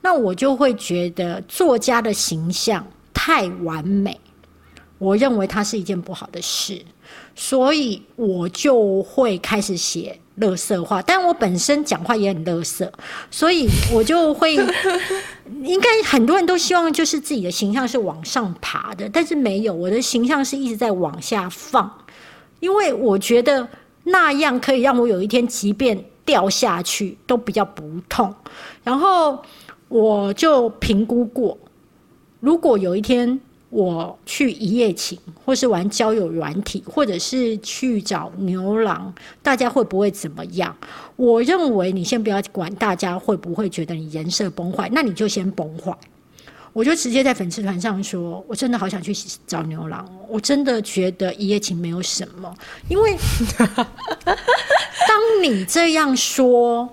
[0.00, 4.18] 那我就会觉得作家的形象太完美，
[4.96, 6.82] 我认为它是一件不好的事，
[7.34, 10.18] 所以我就会开始写。
[10.40, 12.92] 垃圾话，但我本身讲话也很乐色，
[13.30, 14.54] 所以我就会，
[15.62, 21.90] 应该很多人都希望就是自己的形象是往上爬的，但是没有，我的形象是一直在往下放，
[22.60, 23.68] 因为我觉得
[24.04, 28.34] 那样可以让我有一天即便掉下去都比较不痛，
[28.84, 29.42] 然后
[29.88, 31.58] 我就评估过，
[32.40, 33.40] 如果有一天。
[33.70, 40.74] 我去一夜情，或是玩交友软体，或者是去找牛郎，大家会不会怎么样？
[41.16, 45.94] 我认为你先不要管大家会不会觉得你人设崩坏，那你就先崩坏。
[46.72, 49.12] 我就直接在粉丝团上说，我真的好想去
[49.46, 52.54] 找牛郎，我真的觉得一夜情没有什么，
[52.88, 53.16] 因为
[53.76, 56.88] 当你这样说，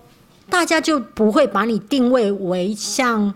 [0.50, 3.34] 大家就不会把你定位为像。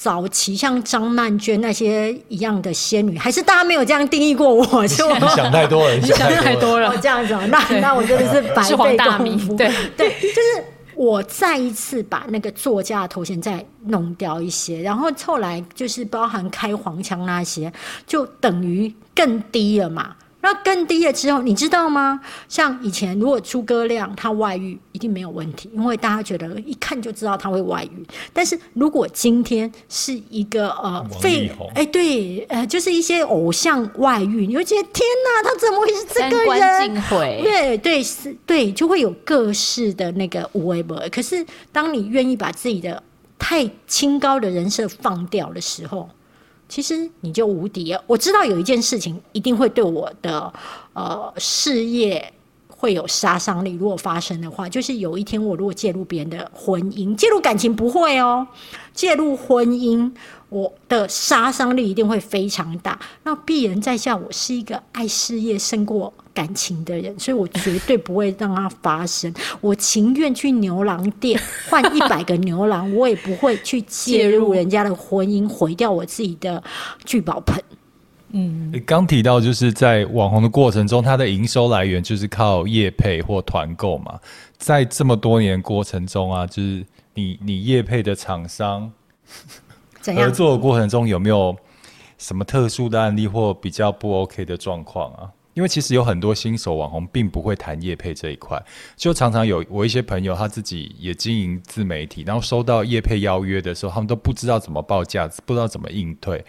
[0.00, 4.64] 早期像张曼娟那些一样的仙女，还是大家没有这样定义过我？
[4.88, 6.96] 就你 想太多了，你 想太多了。
[6.96, 9.54] 这样子，那那我真的是白费功夫。
[9.56, 17.70] 对 对，就是我再一次把那个作家的头衔再弄掉一些，然后后来就是包含开黄腔那些，
[18.06, 20.16] 就等于更低了嘛。
[20.42, 22.20] 那更低了之后，你知道吗？
[22.48, 28.06] 像以前，如果诸葛亮他外遇，一定没有问题，因为大家觉得一看就知道他会外遇。
[28.32, 37.02] 但是如果今天是一个呃废，哎、欸，对，呃，就是一些偶像外遇，你会觉得天哪，他怎么会是这个人？
[37.42, 41.08] 对对是，对，就会有各式的那个无为不微。
[41.10, 43.02] 可是当你愿意把自己的
[43.38, 46.08] 太清高的人设放掉的时候。
[46.70, 48.02] 其实你就无敌了。
[48.06, 50.50] 我知道有一件事情一定会对我的
[50.94, 52.32] 呃事业
[52.68, 53.72] 会有杀伤力。
[53.72, 58.46] 如果发生的话，就是有一天我如果介入别人的婚姻，介入感情不会哦，
[58.94, 60.10] 介入婚姻，
[60.48, 62.98] 我的杀伤力一定会非常大。
[63.24, 69.32] 那必然在下，我是一个爱事业胜过感情的人，所以我绝对不会让它发生。
[69.60, 76.62] 我情愿去牛郎店换一百个牛郎，我也不会去介入人家的婚姻，毁掉我自己的
[77.04, 77.62] 聚宝盆。
[78.32, 84.20] 嗯，刚提到就是在网红的过程中，它的营收来源就是靠业配或团购嘛。
[84.56, 88.88] 在这么多年过程中啊，就是你你业配的厂商
[90.04, 91.56] 合作的过程中，有没有
[92.18, 95.28] 什么特殊的案例或比较不 OK 的状况啊？
[95.60, 98.58] 因为其实有很多新手网红并不会谈业配这一块，
[98.96, 106.42] 就常常有我一些朋友他自己也经营自媒体，然后收到业配邀约的时候，他们都不知道怎么报价，不知道怎么应对。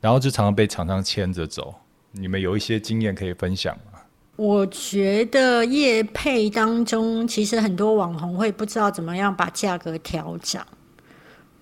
[0.00, 1.72] 然后就常常被厂商牵着走，
[2.10, 4.00] 你们有一些经验可以分享吗？
[4.34, 10.66] 我觉得业配当中，其实很多网红会不知道怎么样把价格调涨。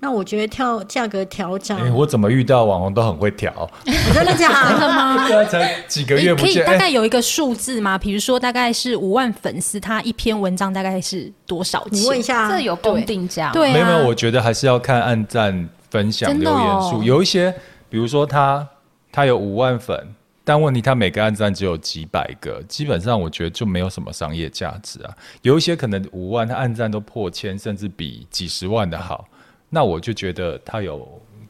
[0.04, 3.70] 那我觉得跳价格调涨，哎，我怎么遇到网红都很会调？
[4.12, 5.26] 真的假的吗？
[5.26, 7.96] 对啊，才几个月不见，可以大概有一个数字吗？
[7.96, 12.02] 比如说大概是五万粉丝，他一篇文章大概是多少钱？
[12.02, 13.50] 你问一下，这有公定价？
[13.50, 17.54] 对，没有没有，我觉得还是要看按赞、分享、留言数，有一些。
[17.88, 18.68] 比如说他
[19.10, 20.14] 他有五万粉，
[20.44, 25.14] 但问题他每个按赞只有几百个，基本上我觉得就没有什么商业价值啊。
[25.40, 29.26] 有一些可能五万，他按赞都破千，甚至比几十万的好，
[29.74, 31.06] 那我就觉得它有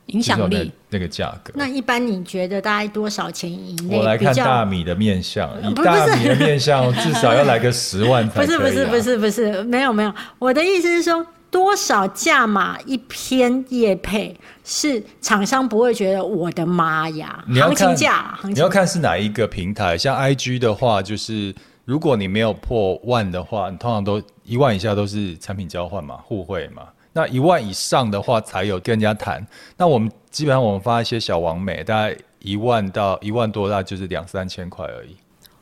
[0.06, 1.52] 影响力那个价格。
[1.54, 3.98] 那一般你觉得大概多少钱以内？
[3.98, 8.32] 我来看大米的面相，以大米的面相至少要来个十万啊。
[8.34, 11.24] 不是不是不是不是，没有没有，我的意思是说。
[11.54, 17.44] 多少价码一篇业配是厂商不会觉得我的妈呀？
[17.46, 19.96] 行情价，你要看是哪一个平台。
[19.96, 26.82] 像 IG 的话，就是如果你没有破万的话，你通常都一万以下都是产品交换嘛，互惠嘛。
[27.14, 29.46] 那一万以上的话才有跟人家谈。
[29.78, 35.16] 那我们基本上我们发一些小王美，大概一万到一万多，大概就是两三千块而已。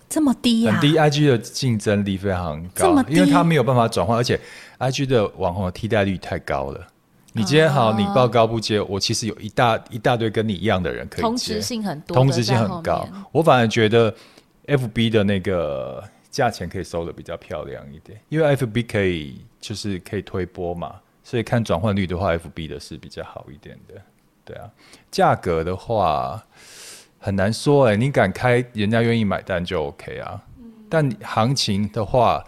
[0.08, 0.80] 这么低呀、啊？
[0.80, 4.38] 很低，IG 的竞争力非常高，因为它没有办法转换，而且
[4.78, 6.86] IG 的网红的替代率太高了。
[7.34, 13.08] 你今天好，你报高不接，我其实有一大一大堆跟你一样的人可以接，同质性很多，同质性很高。
[13.30, 14.14] 我反而觉得
[14.66, 20.94] FB 的那个价钱可以收的比较漂亮一点，因为 FB 可以就是可以推波嘛，
[21.32, 23.94] 所以看转换率的话，FB 的是比较好一点的。
[24.44, 24.70] 对啊，
[25.10, 26.44] 价格的话。
[27.18, 30.38] 很难说哎、欸，你敢开，人家愿意买单就 OK 啊。
[30.90, 32.44] 但行情的话，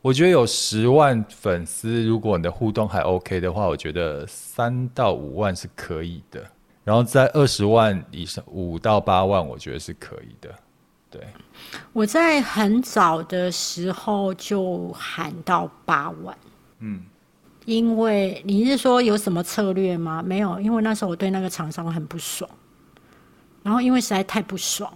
[0.00, 6.42] 我觉得有十万粉丝，如果你的互动还 OK 的话，我觉得三到五万是可以的。
[6.84, 10.54] 然后在二十万以上，五到八万，我觉得是可以的。
[11.10, 11.20] 对，
[11.92, 16.34] 我在很早的时候就喊到八万。
[16.78, 17.02] 嗯，
[17.64, 20.22] 因为你是说有什么策略吗？
[20.22, 22.48] 没有，因为那时候我对那个厂商很不爽。
[23.62, 24.92] 然后因为实在太不爽，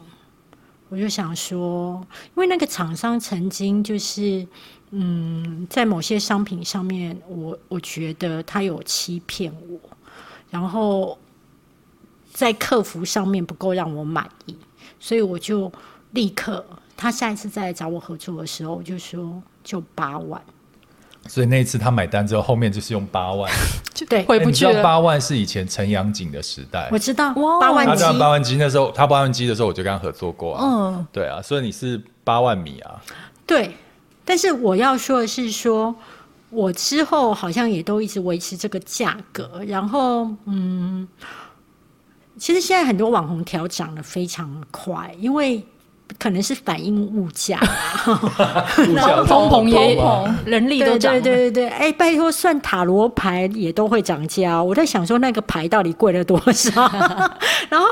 [0.88, 4.44] 我就想说，因为那个厂商曾经就是，
[4.90, 9.78] 嗯，在某些商品上面，我我觉得他有欺骗我，
[10.50, 11.16] 然后
[12.32, 14.56] 在客服上面不够让我满意，
[14.98, 15.70] 所以我就
[16.10, 20.42] 立刻，他下一次再来找我合作的时候，我就说就八万。
[21.28, 23.50] 所以那一次他买单之后，后面就是用八万，
[24.08, 24.82] 对，回不去了。
[24.82, 27.34] 八万是以前陈阳景的时代，我知道。
[27.60, 30.64] 八万机，他赚八万机那时候，他八万机的时候，我就跟他合作过啊。
[30.64, 33.00] 嗯，对啊，所以你是八万米啊。
[33.46, 33.74] 对，
[34.24, 35.96] 但是我要说的是说，说
[36.50, 39.62] 我之后好像也都一直维持这个价格。
[39.66, 41.06] 然后，嗯，
[42.38, 45.64] 其实现在很多网红调涨得非常快，因为。
[46.18, 47.58] 可能是反映物价，
[48.94, 51.12] 然后通膨也人力都涨。
[51.14, 54.62] 对对对对哎、欸，拜托，算塔罗牌也都会涨价。
[54.62, 56.88] 我在想说，那个牌到底贵了多少？
[57.68, 57.86] 然后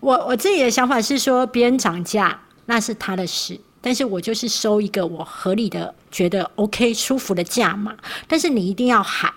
[0.00, 7.94] 我我自己的想法是说，别人涨价那是他的事，但是我就是收一个我合理的、觉得 OK 舒服的价嘛。
[8.26, 9.32] 但是你一定要喊，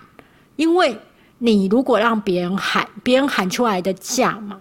[0.56, 0.96] 因为
[1.38, 4.58] 你如果让别人喊，别人喊出来的价嘛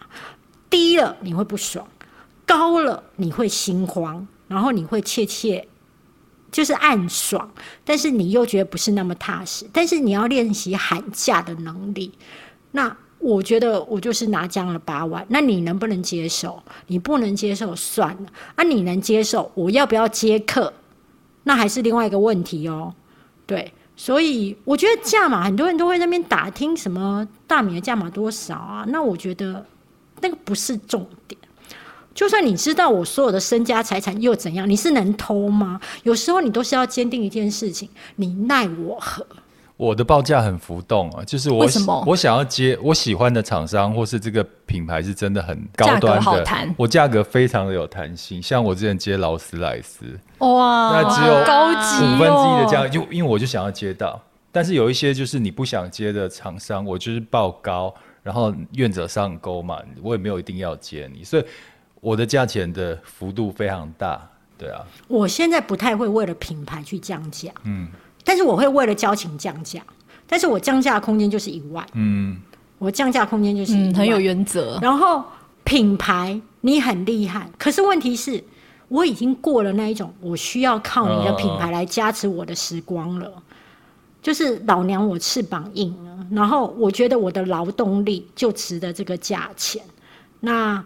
[0.70, 1.88] 低了，你会不爽。
[2.50, 5.68] 高了你会心慌，然后你会窃窃，
[6.52, 7.48] 就是暗爽，
[7.86, 9.70] 但是你又觉得不是那么踏实。
[9.72, 12.12] 但是你要练习喊价的能力。
[12.72, 16.64] 那我觉得我就是拿这样的八万，那你能不能接受？
[16.88, 18.30] 你不能接受算了。
[18.56, 19.52] 啊，你能接受？
[19.54, 20.74] 我要不要接客？
[21.44, 22.96] 那还是另外一个问题哦。
[23.46, 28.86] 对，所以我觉得价码很多人都会在那边打听什么大米的价码多少啊？
[28.88, 29.64] 那我觉得
[30.22, 31.39] 那个不是重点。
[32.20, 34.70] 就算你知道我所有的身家财产又怎样？
[34.70, 35.80] 你是能偷吗？
[36.04, 39.26] 有时候你都是要坚定一件事情，你奈我何？
[39.78, 48.44] 我的报价很浮动啊，就是我为什么我想要接我喜欢的厂商，或是这个品牌是真的很高端的，我价格非常的有弹性。
[48.44, 50.04] 像我之前接劳斯莱斯，
[50.40, 54.22] 哇，那只有高级五分之一的价就因为我就想要接到。
[54.52, 57.94] 但是有一些就是你不想接的厂商，我就是报高，
[58.24, 61.46] 然后愿者上钩嘛，我也没有一定要接你，所以
[62.00, 64.22] 我的价钱的幅度非常大，
[64.58, 64.86] 对啊。
[65.08, 67.88] 我现在不太会为了品牌去降价，嗯。
[68.26, 69.82] 但是我会为了交情降价，
[70.28, 72.40] 但是我降价的空间就是一万，嗯，
[72.78, 74.78] 我降价空间就是一万，嗯，很有原则。
[74.82, 75.24] 然后
[75.64, 78.44] 品牌你很厉害，可是问题是，
[78.90, 83.42] 我已经过了那一种我需要靠你的品牌来加持我的时光了，哦、
[84.22, 89.82] 就是老娘我翅膀硬了，然后我觉得我的劳动力就值得这个价钱，
[90.42, 90.84] 那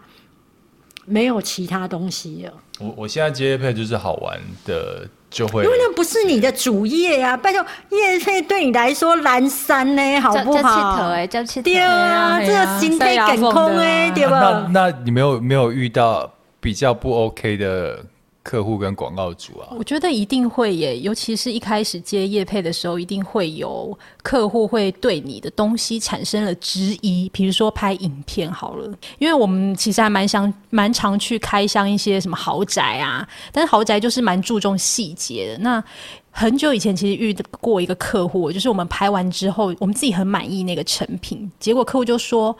[1.05, 2.53] 没有其他东西了。
[2.79, 5.07] 我我现在接业配就是好玩的。
[5.33, 11.09] 就会，因为那不是你的主业呀、啊，拜托业配对你来说蓝山呢，好不好？
[11.09, 14.69] 哎，叫切头对啊，这个心态梗空哎，对吧？
[14.71, 17.97] 那那你没有没有遇到比较不 OK 的？
[18.43, 27.29] 客户跟广告主啊，我觉得一定会耶，尤其是一开始接业配的时候，一定会有客户会对你的东西产生了质疑。
[27.31, 35.57] 比如说拍影片好了，因为我们其实还蛮想蛮常去开箱一些什么豪宅啊，但是豪宅就是蛮注重细节的。
[35.59, 35.81] 那
[36.29, 42.53] 很久以前其实遇过一个客户，就是我们拍完之后，我们自己很满意那个成品，结果客户就说。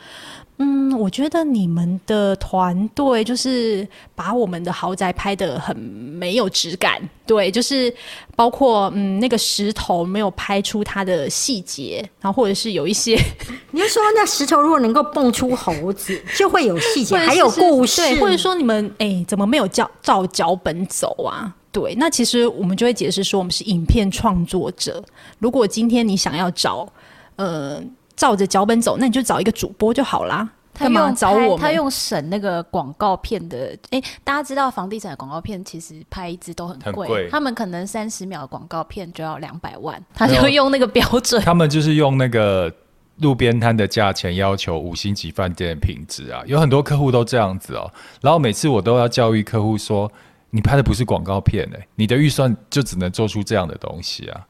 [0.66, 3.86] 嗯，我觉得你们的团队就是
[4.16, 7.94] 把我们的豪宅拍得很没有质感，对，就是
[8.34, 13.20] 包括嗯那个石头没有拍出它的细节，然后或者是有一些，
[13.72, 21.54] 你就说那石头如果能够蹦出猴子，就会有细节，还有故事，对，或者说你们哎、欸、怎么没有照照脚本走啊？
[21.74, 25.04] 对，那其实我们就会解释说，我们是影片创作者，
[25.40, 26.88] 如果今天你想要找
[27.36, 27.84] 呃。
[28.16, 30.50] 照着脚本走，那你就找一个主播就好啦。
[30.76, 31.56] 干嘛找我？
[31.56, 41.40] 他用省那个广告片的，哎、欸，大家知道房地产的广告片其实拍一支都很贵，他们可能三十秒的广告片就要两百万， 他就用那个标准。
[41.44, 42.74] 他们就是用那个
[43.18, 47.88] 路边摊的价钱要求五星级饭店的品质啊，有很多客户都这样子哦。
[48.22, 50.12] 然后每次我都要教育客户说，
[50.50, 54.42] 你拍的不是广告片哎、欸，你的预算就只能做出这样的东西啊。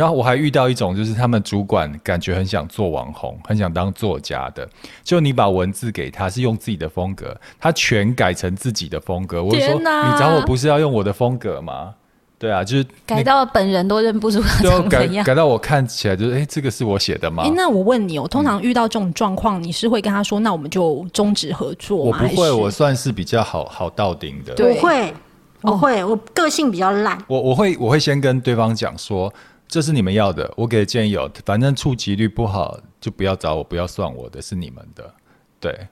[0.00, 4.66] 然后我还遇到一种，就是他们主管感觉很想做网红，很想当作家的。
[5.04, 9.44] 就你把文字给他，是用自己的风格，他全改成自己的风格。
[9.44, 11.92] 我就说，你找我不是要用我的风格吗？
[12.38, 17.42] 对啊，就是改到本人都认不出他长怎样，改改到我看起来就是，哎，这个是我写的吗？
[17.44, 22.18] 哎，那我问你，我通常遇到这种状况，你是会跟他说，那我们就终止合作吗？
[22.22, 24.54] 我不会，我算是比较好好到顶的。
[24.54, 25.14] 对，我会，
[25.60, 27.22] 我会，我个性比较烂。
[27.26, 29.30] 我我会我会先跟对方讲说。
[29.70, 35.14] 这是你们要的，我给的建议有，反正触及率不好就不要找我，不要算我的，是你们的。
[35.60, 35.86] 对，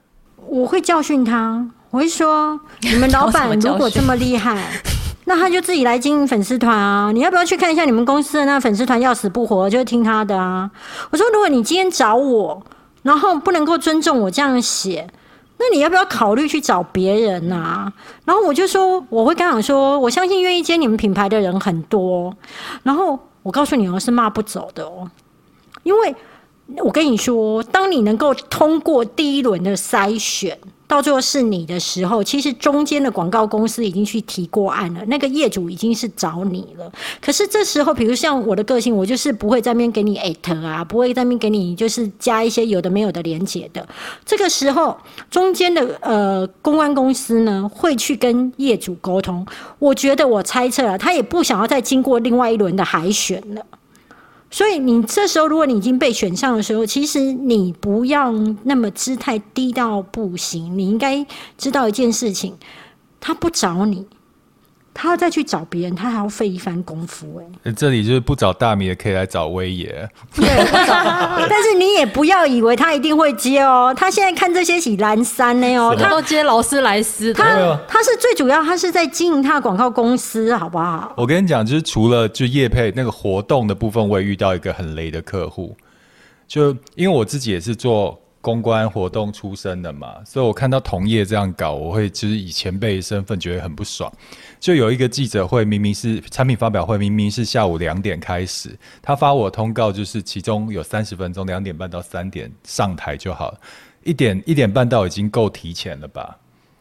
[0.49, 4.69] 我会教训他，我会说，你们老板如果这么厉害，
[5.27, 7.13] 那他就自己来经营粉丝团啊！
[7.13, 9.01] 你要不要去看一下你们公司的那粉丝团？
[9.01, 10.69] 要死不活就听他的啊！
[11.11, 12.61] 我说，如果你今天找我，
[13.03, 15.09] 然后不能够尊重我这样写，
[15.59, 17.93] 那你要不要考虑去找别人啊？
[18.25, 22.37] 然后我就说，我会刚讲说，我相信愿意接你们品牌的人很多，
[22.83, 23.17] 然后。
[23.49, 25.11] 我告诉你哦，是骂不走的哦，
[25.83, 26.15] 因为
[26.85, 36.91] 我跟你说，当你能够通过第一轮的筛选，到最后是你的时候，其实中间的广告公司已经去提过案了，那个业主已经是找你了。
[37.21, 43.87] 可是这时候，比如像我的个性，我就是不会在那边给你艾特啊，不会在那边给你就是加一些有的没有的连接的。
[44.25, 44.97] 这个时候，
[45.31, 49.47] 中间的呃公关公司呢会去跟业主沟通。
[49.79, 53.63] 我觉得我猜测啊，他也不想要再经过另外一轮的海选了。
[54.51, 58.33] 所以你这时候，如果你已经被选上的时候，其实你不要
[58.65, 60.79] 那么姿态低到不行。
[60.79, 61.27] 你应该
[61.59, 62.55] 知道一件事情，
[63.21, 64.07] 他不找你。
[65.01, 67.73] 他要再去找别人，他还要费一番功夫哎。
[67.73, 69.87] 这里就是不找大米也，可以来找威爷。
[70.35, 70.45] 对，
[71.49, 73.95] 但是你也不要以为他一定会接哦。
[73.97, 77.33] 他现在看这些起蓝山呢哦，他都接劳斯莱斯。
[77.33, 77.45] 他
[77.87, 81.13] 他是最主要，他是在经营他的广告公司，好不好？
[81.17, 85.77] 我跟你讲，就是除了就业配那个活动的部分，我也遇到一个很雷的客户。
[86.49, 88.21] 就因为我自己也是做。
[88.41, 94.11] 公关活动出身的嘛，所以我看到同业这样搞，我会就是以前辈身份觉得很不爽。
[94.61, 103.61] 就有一个记者会，明明是产品发表会，明明是下午两点开始，他发我通告就是其中有三十分钟，两点半到三点上台就好了，
[104.05, 106.39] 一点一点半到已经够提前了吧？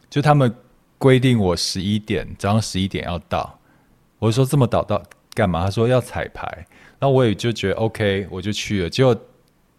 [0.09, 0.53] 就他们
[0.97, 3.59] 规定我十一点早上十一点要到，
[4.19, 5.01] 我说这么早到
[5.33, 5.65] 干嘛？
[5.65, 6.65] 他说要彩排，
[6.99, 8.89] 那我也就觉得 OK，我就去了。
[8.89, 9.15] 结果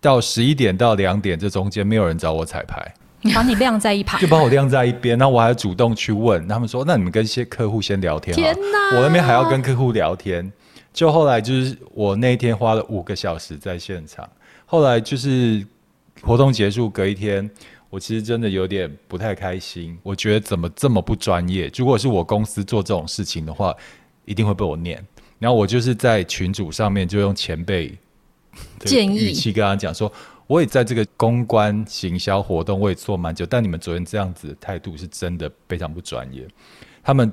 [0.00, 2.94] 到十一点到两点这中间没有人找我彩排，
[3.34, 5.18] 把你晾在一旁，就把我晾在一边。
[5.18, 8.96] 然后我还主动去问他们说：“那你们跟一些客户先聊天。”天哪！
[8.96, 10.50] 我那边还要跟客户聊天。
[10.92, 14.28] 就后来就是我那一天花了五个小时在现场。
[14.66, 15.64] 后来就是
[16.22, 17.48] 活动结束隔一天，
[17.90, 19.96] 我其实真的有点不太开心。
[20.02, 21.70] 我觉得怎么这么不专业？
[21.76, 23.74] 如果是我公司做这种事情的话，
[24.24, 25.04] 一定会被我念。
[25.38, 27.96] 然后我就是在群组上面就用前辈
[28.80, 30.12] 建议语气跟他讲说，
[30.46, 36.46] 我也在这个公关行销活动我也做蛮久，但你们昨天这样子的态度是真的非常不专业。
[37.02, 37.32] 他们。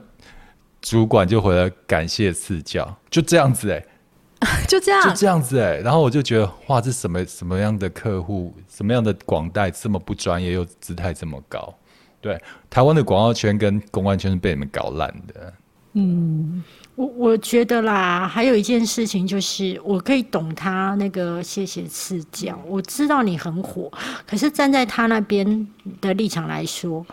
[0.82, 3.84] 主管就回来感谢赐教，就这样子哎、
[4.46, 5.82] 欸，就这样，就这样子哎、欸。
[5.82, 11.74] 然后我就觉得，哇，这什么什么样的客户，什么样的广代这么不专业又姿态这么高？
[12.22, 12.40] 对，
[12.70, 15.54] 台湾的广告圈跟公关圈是被你们搞烂的。
[15.94, 16.64] 嗯，
[16.96, 23.92] 我我觉得啦，还有一件事情就是，我可以懂他那个谢谢赐教，我知道你很火，
[24.26, 25.68] 可是站在他那边
[26.00, 27.06] 的立场来说。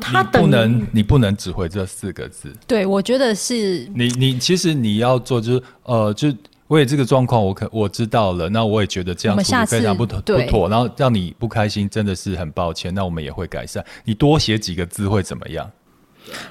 [0.00, 2.52] 他不能，你不能只回这四个字。
[2.66, 6.34] 对，我觉得是你，你其实你要做就是，呃，就
[6.66, 12.92] 为了这个状况，我可我知道了，那我也觉得这样处理非常不妥不妥，然后让你不开心，真的是很抱歉。
[12.92, 13.84] 那我们也会改善。
[14.04, 15.70] 你多写几个字会怎么样？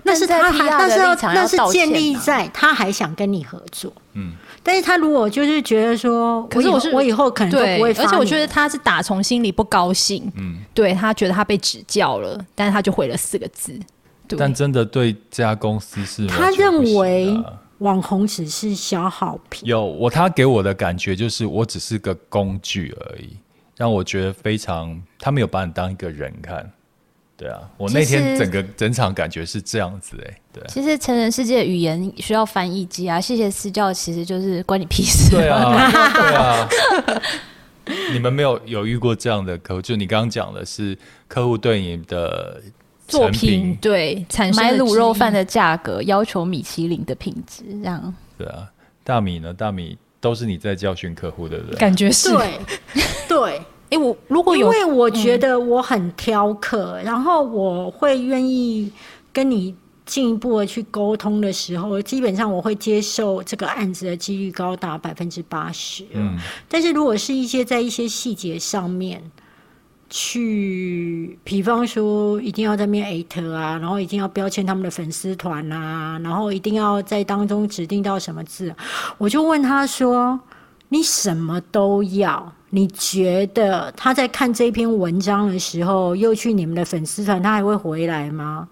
[0.03, 3.91] 那是他还，但是要那是建立在他还想跟你合作。
[4.13, 4.34] 嗯。
[4.65, 13.78] 但是他如果就是觉得说，可是我是我以后可能都不会，而且我觉得他是打从心里不高兴，嗯，对他觉得他被指教了，但是他就回了四个字。
[14.38, 17.38] 但真的对这家公司是，他认为
[17.80, 19.67] 网红只是消耗品。
[19.67, 23.36] 有我，他给我的感觉就是我只是个工具而已，
[23.76, 26.71] 让我觉得非常，他没有把你当一个人看。
[27.36, 30.63] 对啊，我那天整个整场感觉是这样子哎、欸，对。
[30.67, 35.31] 其实成人世界的语言需要翻译机啊，谢谢私教，其实就是关你屁事。
[35.31, 36.69] 对啊， 对啊。
[38.13, 39.81] 你们没有有遇过这样的客户？
[39.81, 42.61] 就你刚刚讲的是客户对你的
[43.07, 48.13] 作品对产生买卤肉饭的价格要求米其林的品质这样。
[48.38, 48.71] 对啊，
[49.03, 49.53] 大米呢？
[49.53, 51.77] 大米都是你在教训客户，对不对？
[51.77, 52.59] 感觉是对，
[53.27, 53.61] 对。
[53.94, 58.91] 哎，我如果有，因为我觉得我很挑客，嗯、然后我会愿意
[59.32, 66.04] 跟你进一步的去沟通的时候，基本上我会接受这个案子的几率高达百分之八十。
[66.14, 66.36] 嗯，
[66.68, 69.22] 但是如果是一些在一些细节上面
[70.10, 78.76] 去，比方说一定要在面艾特啊，然后一定要标签他们的粉丝团啊，然后一定要在当中指定到什么字，
[79.18, 80.39] 我就问他说
[80.94, 88.68] ：“你什么都要？”你觉得他在看这篇文章的时候，又去你们的粉丝团，他还会回来吗？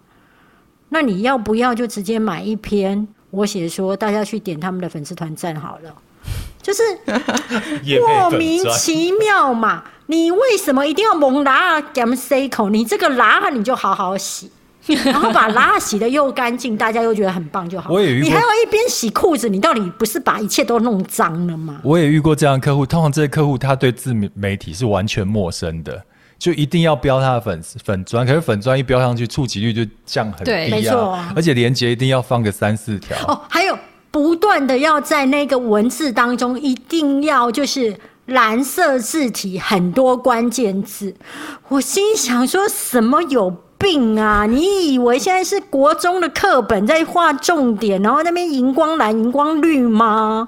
[0.90, 5.96] 那你要不要就直接买一篇我写说大家去点他们的粉丝团赞好了？
[6.62, 6.84] 就是
[8.02, 9.84] 莫名其妙嘛！
[10.08, 14.52] 你为什么一定要蒙拉啊？gam c 口，你这个拉你就好好洗。
[15.06, 17.92] 然后把拉洗的又干净，大家又觉得很棒就好。
[17.92, 21.80] 我也遇过，你还要一边洗裤子，你到底不是把一切都弄脏了吗？
[21.84, 26.04] 我也遇过这样的客户，通常这些客户他对自媒体是完全陌生的，
[26.40, 30.68] 就一定要标他的粉粉专，可是粉专一标上去，触及率就降很低啊。
[30.72, 33.16] 没错啊，而且连接一定要放个三四条。
[33.28, 33.78] 哦，还有
[34.10, 41.16] 不断的要在那个文字当中，一定要就是蓝色字体很多关键字。
[41.68, 43.56] 我心想说什么有？
[43.82, 44.46] 病啊！
[44.46, 50.48] 你以为现在是国中的课本在画重点，然后那边荧光蓝、荧光绿吗？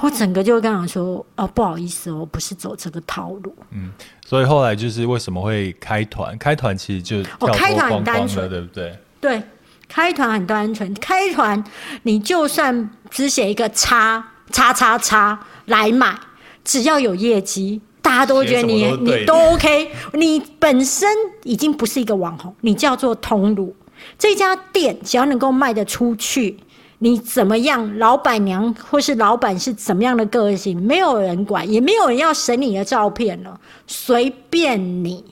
[0.00, 3.92] 我整个就跟他说：“哦，不好意思哦，不是走这个套路。”嗯，
[4.26, 6.36] 所以后来就是为什么会开团？
[6.38, 8.98] 开团其实就哦，开团很单纯，对不对？
[9.20, 9.42] 对，
[9.86, 10.92] 开团很单纯。
[10.94, 11.62] 开团
[12.04, 16.18] 你就算只写一个叉叉叉叉来买，
[16.64, 17.82] 只要有业绩。
[18.02, 21.08] 大家都会觉得你你都 OK，你本身
[21.44, 23.74] 已经不是一个网红，你叫做通路。
[24.18, 26.58] 这家店只要能够卖得出去，
[26.98, 35.24] 你怎么样，老板娘或是老板是怎么样的个性，没有人管，也没有人要审你的照片了，随便你，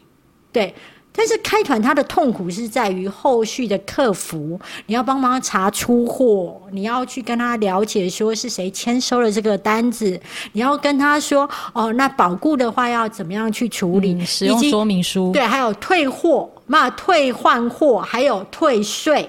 [0.53, 0.75] 对。
[1.13, 10.19] 但是开团它的痛苦是在于后续的客服，你要帮忙查出货，你要去跟他了解说是谁签收了这个单子，
[10.53, 14.15] 你要跟他说哦，那保固的话要怎么样去处理？
[14.15, 19.29] 嗯、使用说明书对，还有退货，那退换货，还有退税，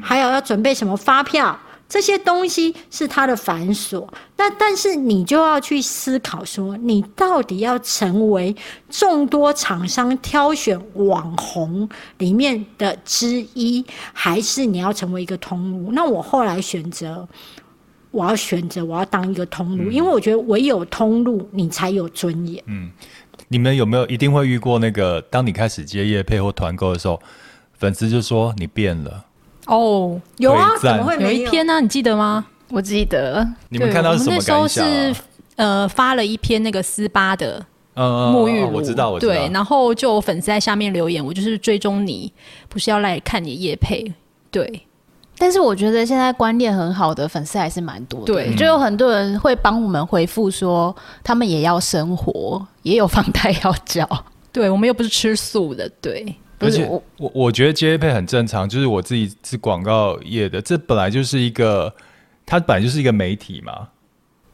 [0.00, 1.58] 还有要准备什么发票？
[1.90, 4.08] 这些东西是他的繁琐。
[4.36, 8.54] 那但是你就要去思考说，你到底要成为
[8.88, 11.86] 众多厂商挑选网红
[12.18, 15.90] 里面的之一，还是你要成为一个通路？
[15.92, 17.28] 那我后来选择，
[18.12, 22.62] 我要选择我要当一个通路，嗯、因为我觉得唯有通路，你才有尊严。
[22.66, 22.90] 嗯。
[23.52, 25.20] 你们有没有一定会遇过那个？
[25.22, 27.20] 当你开始接业配或团购的时候，
[27.76, 29.24] 粉丝就说你变了。
[29.70, 31.30] 哦，有啊，怎么会没有？
[31.30, 31.80] 有一篇呢、啊？
[31.80, 32.44] 你记得吗？
[32.70, 33.46] 我记得。
[33.68, 34.60] 你们看到是什么感想、啊？
[34.62, 35.20] 那时候是
[35.56, 37.64] 呃发了一篇那个斯巴的
[37.94, 39.32] 沐浴露、嗯嗯嗯，我知道，我知道。
[39.32, 42.32] 对，然后就有粉丝在下面留言，我就是追踪你，
[42.68, 44.12] 不是要来看你夜配。
[44.50, 44.82] 对。
[45.38, 50.94] 但是我觉得现在观念很好的粉丝还是蛮多的，对，就有很多人会帮我们回复说，
[51.24, 54.06] 他们也要生活，也有房贷要交。
[54.52, 56.36] 对，我们又不是吃素的，对。
[56.60, 61.92] 而且我我我觉得接业配很正常，就是我自己是广告业的，这本来就是一个，
[62.46, 63.88] 它本来就是一个媒体嘛，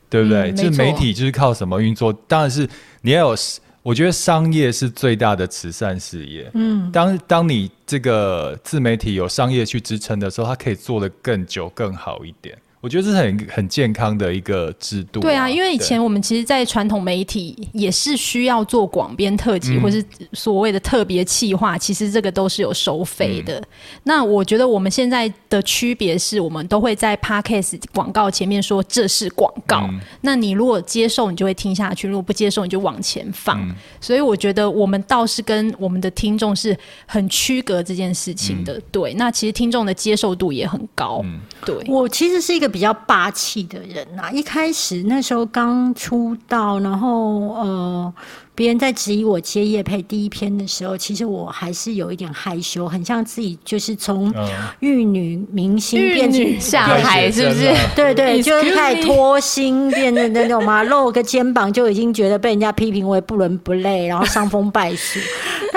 [0.08, 0.50] 对不对？
[0.52, 2.12] 嗯，就是媒体就是靠什么运作？
[2.26, 2.68] 当然是
[3.02, 3.36] 你要有。
[3.82, 6.50] 我觉得商业是最大的慈善事业。
[6.54, 12.58] 嗯，当当你这个自媒体有商业去支撑的时候，它可以做得更久、更好一点。
[12.82, 15.22] 我觉得这是很很健康的一个制度啊。
[15.22, 20.04] 对啊，因为以前我们其实，在传统媒体也是需要做广编特辑，或是
[20.34, 23.58] 所谓的特别企划，其实这个都是有收费的。
[23.58, 23.64] 嗯。
[24.04, 29.88] 那我觉得我们现在的区别是，我们都会在 Podcast 广告前面说这是广告。
[29.90, 29.98] 嗯。
[30.20, 33.60] 那你如果接受，你就会听下去；如果不接受，你就往前放。
[33.68, 33.74] 嗯。
[34.00, 38.74] 所以我觉得我们倒是跟我们的听众是很区隔这件事情的。
[38.74, 38.82] 嗯。
[38.92, 41.22] 对，那其实听众的接受度也很高。
[41.24, 41.40] 嗯。
[41.64, 42.65] 对，我其实是一个。
[42.68, 48.14] 比较霸气的人呐、啊，一开始那时候刚出道，然后呃。
[48.56, 54.32] 别人在质疑我接叶配第一篇的时候，其实我还是有一点害羞，很像自己就是从
[54.80, 57.70] 玉女明星变成下海，是不是？
[57.94, 65.20] 对对，就是太脱星，变成那种嘛，露个肩膀就已经觉得被人家批评为不伦不类，然后伤风败俗。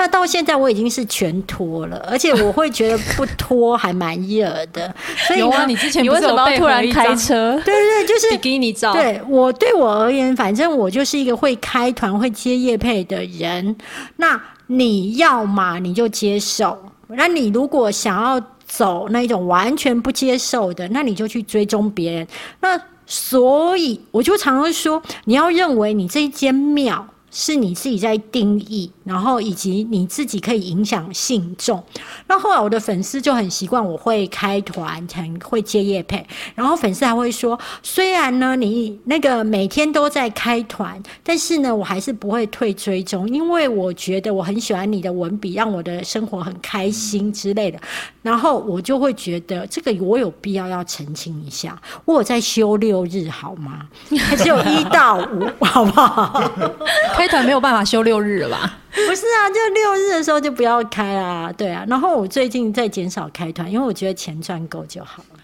[0.00, 4.90] 那到现在我已经是全脱了，而且我会觉得不脱还蛮热的。
[5.28, 7.60] 所以呢，你之前你为什么要突然开车？
[7.62, 8.94] 对对对，就是比基尼照。
[8.94, 12.70] 对我对我而言，反正我就是一个会开团、会接业。
[12.70, 13.74] 业配的人，
[14.14, 16.78] 那你要嘛你就接受，
[17.08, 22.24] 那你如果想要走那一种完全不接受的，那你就去追踪别人。
[22.60, 27.04] 那所以我就常常说，你要认为你这一间庙。
[27.32, 31.82] 是你自己在定义，然后以及你自己可以影响信众。
[32.28, 47.80] 那后来我的粉丝就很习惯我会开团，很会接业配，然后粉丝还会说，虽然呢你那个每天都在开团，但是呢我还是不会退追踪，因为我觉得我很喜欢你的文笔，让我的生活很开心之类的。
[48.22, 53.88] 然后我就会觉得这个我有必要要澄清一下，我有在休六日好吗？
[54.20, 56.52] 还只有一到五，好不好？
[57.16, 58.78] 开团没有办法休六日了吧？
[59.08, 61.52] 不是啊，就六日的时候就不要开啊。
[61.56, 65.40] 对啊，然后我最近在减少开团，因为我觉得钱赚够就好了。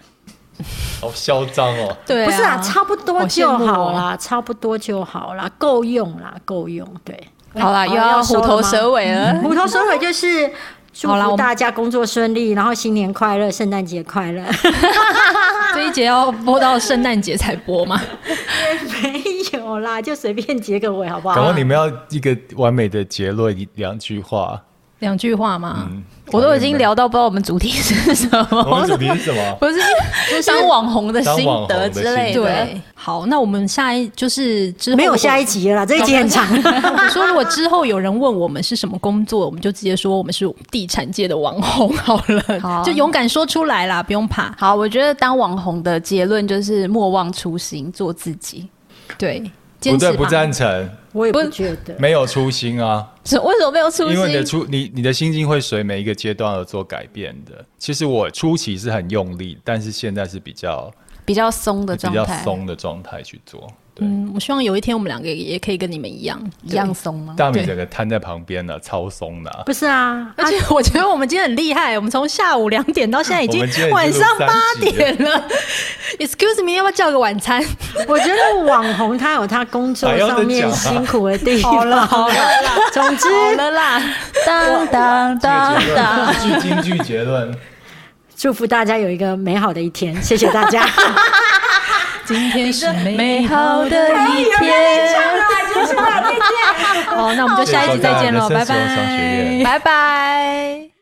[0.99, 1.95] 好嚣张哦！
[2.05, 6.87] 对，不是啊，差不多就好啦，差不多就好啦，够用啦，够用。
[7.03, 7.27] 对，
[7.59, 9.35] 好啦，又要虎头蛇尾了。
[9.43, 10.49] 虎头蛇尾就是
[10.91, 14.43] 祝福大家工作顺利，然后新年快乐，圣诞节快乐。
[15.75, 18.01] 这一节要播到圣诞节才播吗？
[19.03, 19.21] 没
[19.77, 21.35] 有啦，就随便结个尾好不好？
[21.35, 24.61] 然后你们要一个完美的结论，一两句话。
[24.99, 25.87] 两句话嘛？
[25.91, 28.65] 嗯，我都已经聊到不知道我们主题是什么。
[28.67, 29.39] 我们主题是什么？
[29.61, 29.75] 不是，
[30.27, 32.41] 就是当网红的心得之类的。
[32.41, 36.43] 对，好，那我们下一就是之后没有下一集了，这一集很长。
[36.51, 42.59] 我说，如果之后有人问我们是什么工作，我们就直接说我们是地产界的网红好了。
[42.59, 44.51] 好，就勇敢说出来啦，不用怕。
[44.57, 48.67] 好，我觉得当网红的结论就是莫忘初心，做自己。
[49.15, 49.43] 对，
[49.79, 50.89] 不对，不赞成。
[51.13, 53.13] 我也不觉得没有初心啊。
[53.23, 54.13] 是为什么没有初心？
[54.13, 57.65] 因为你的初你你的心境会随每一个阶段而做改变的。
[57.77, 60.91] 其实我初期是很用力，但是现在是比较
[61.25, 63.67] 比较松的状态，比较松的状态去做。
[63.99, 67.33] 嗯，我希望有一天我们两个也可以跟你们一样一样松吗？
[67.37, 69.63] 大米整个瘫在旁边了，超松的。
[69.65, 75.47] 不是啊，而且我觉得我们今天很厉害，我们从下午两点到现在已经晚上八点了。
[76.19, 77.63] Excuse me，要不要叫个晚餐？
[78.07, 81.73] 我觉得网红他有他工作上面辛苦的地方。
[81.77, 84.01] 好了好了啦，总之好了啦，
[84.45, 87.53] 当当当当，句金句结论。
[88.35, 90.87] 祝福大家有一个美好的一天，谢谢大家。
[92.27, 95.15] 今天是美好的一天。
[97.05, 100.96] 好，那我们就下一集再见喽，拜拜，拜拜。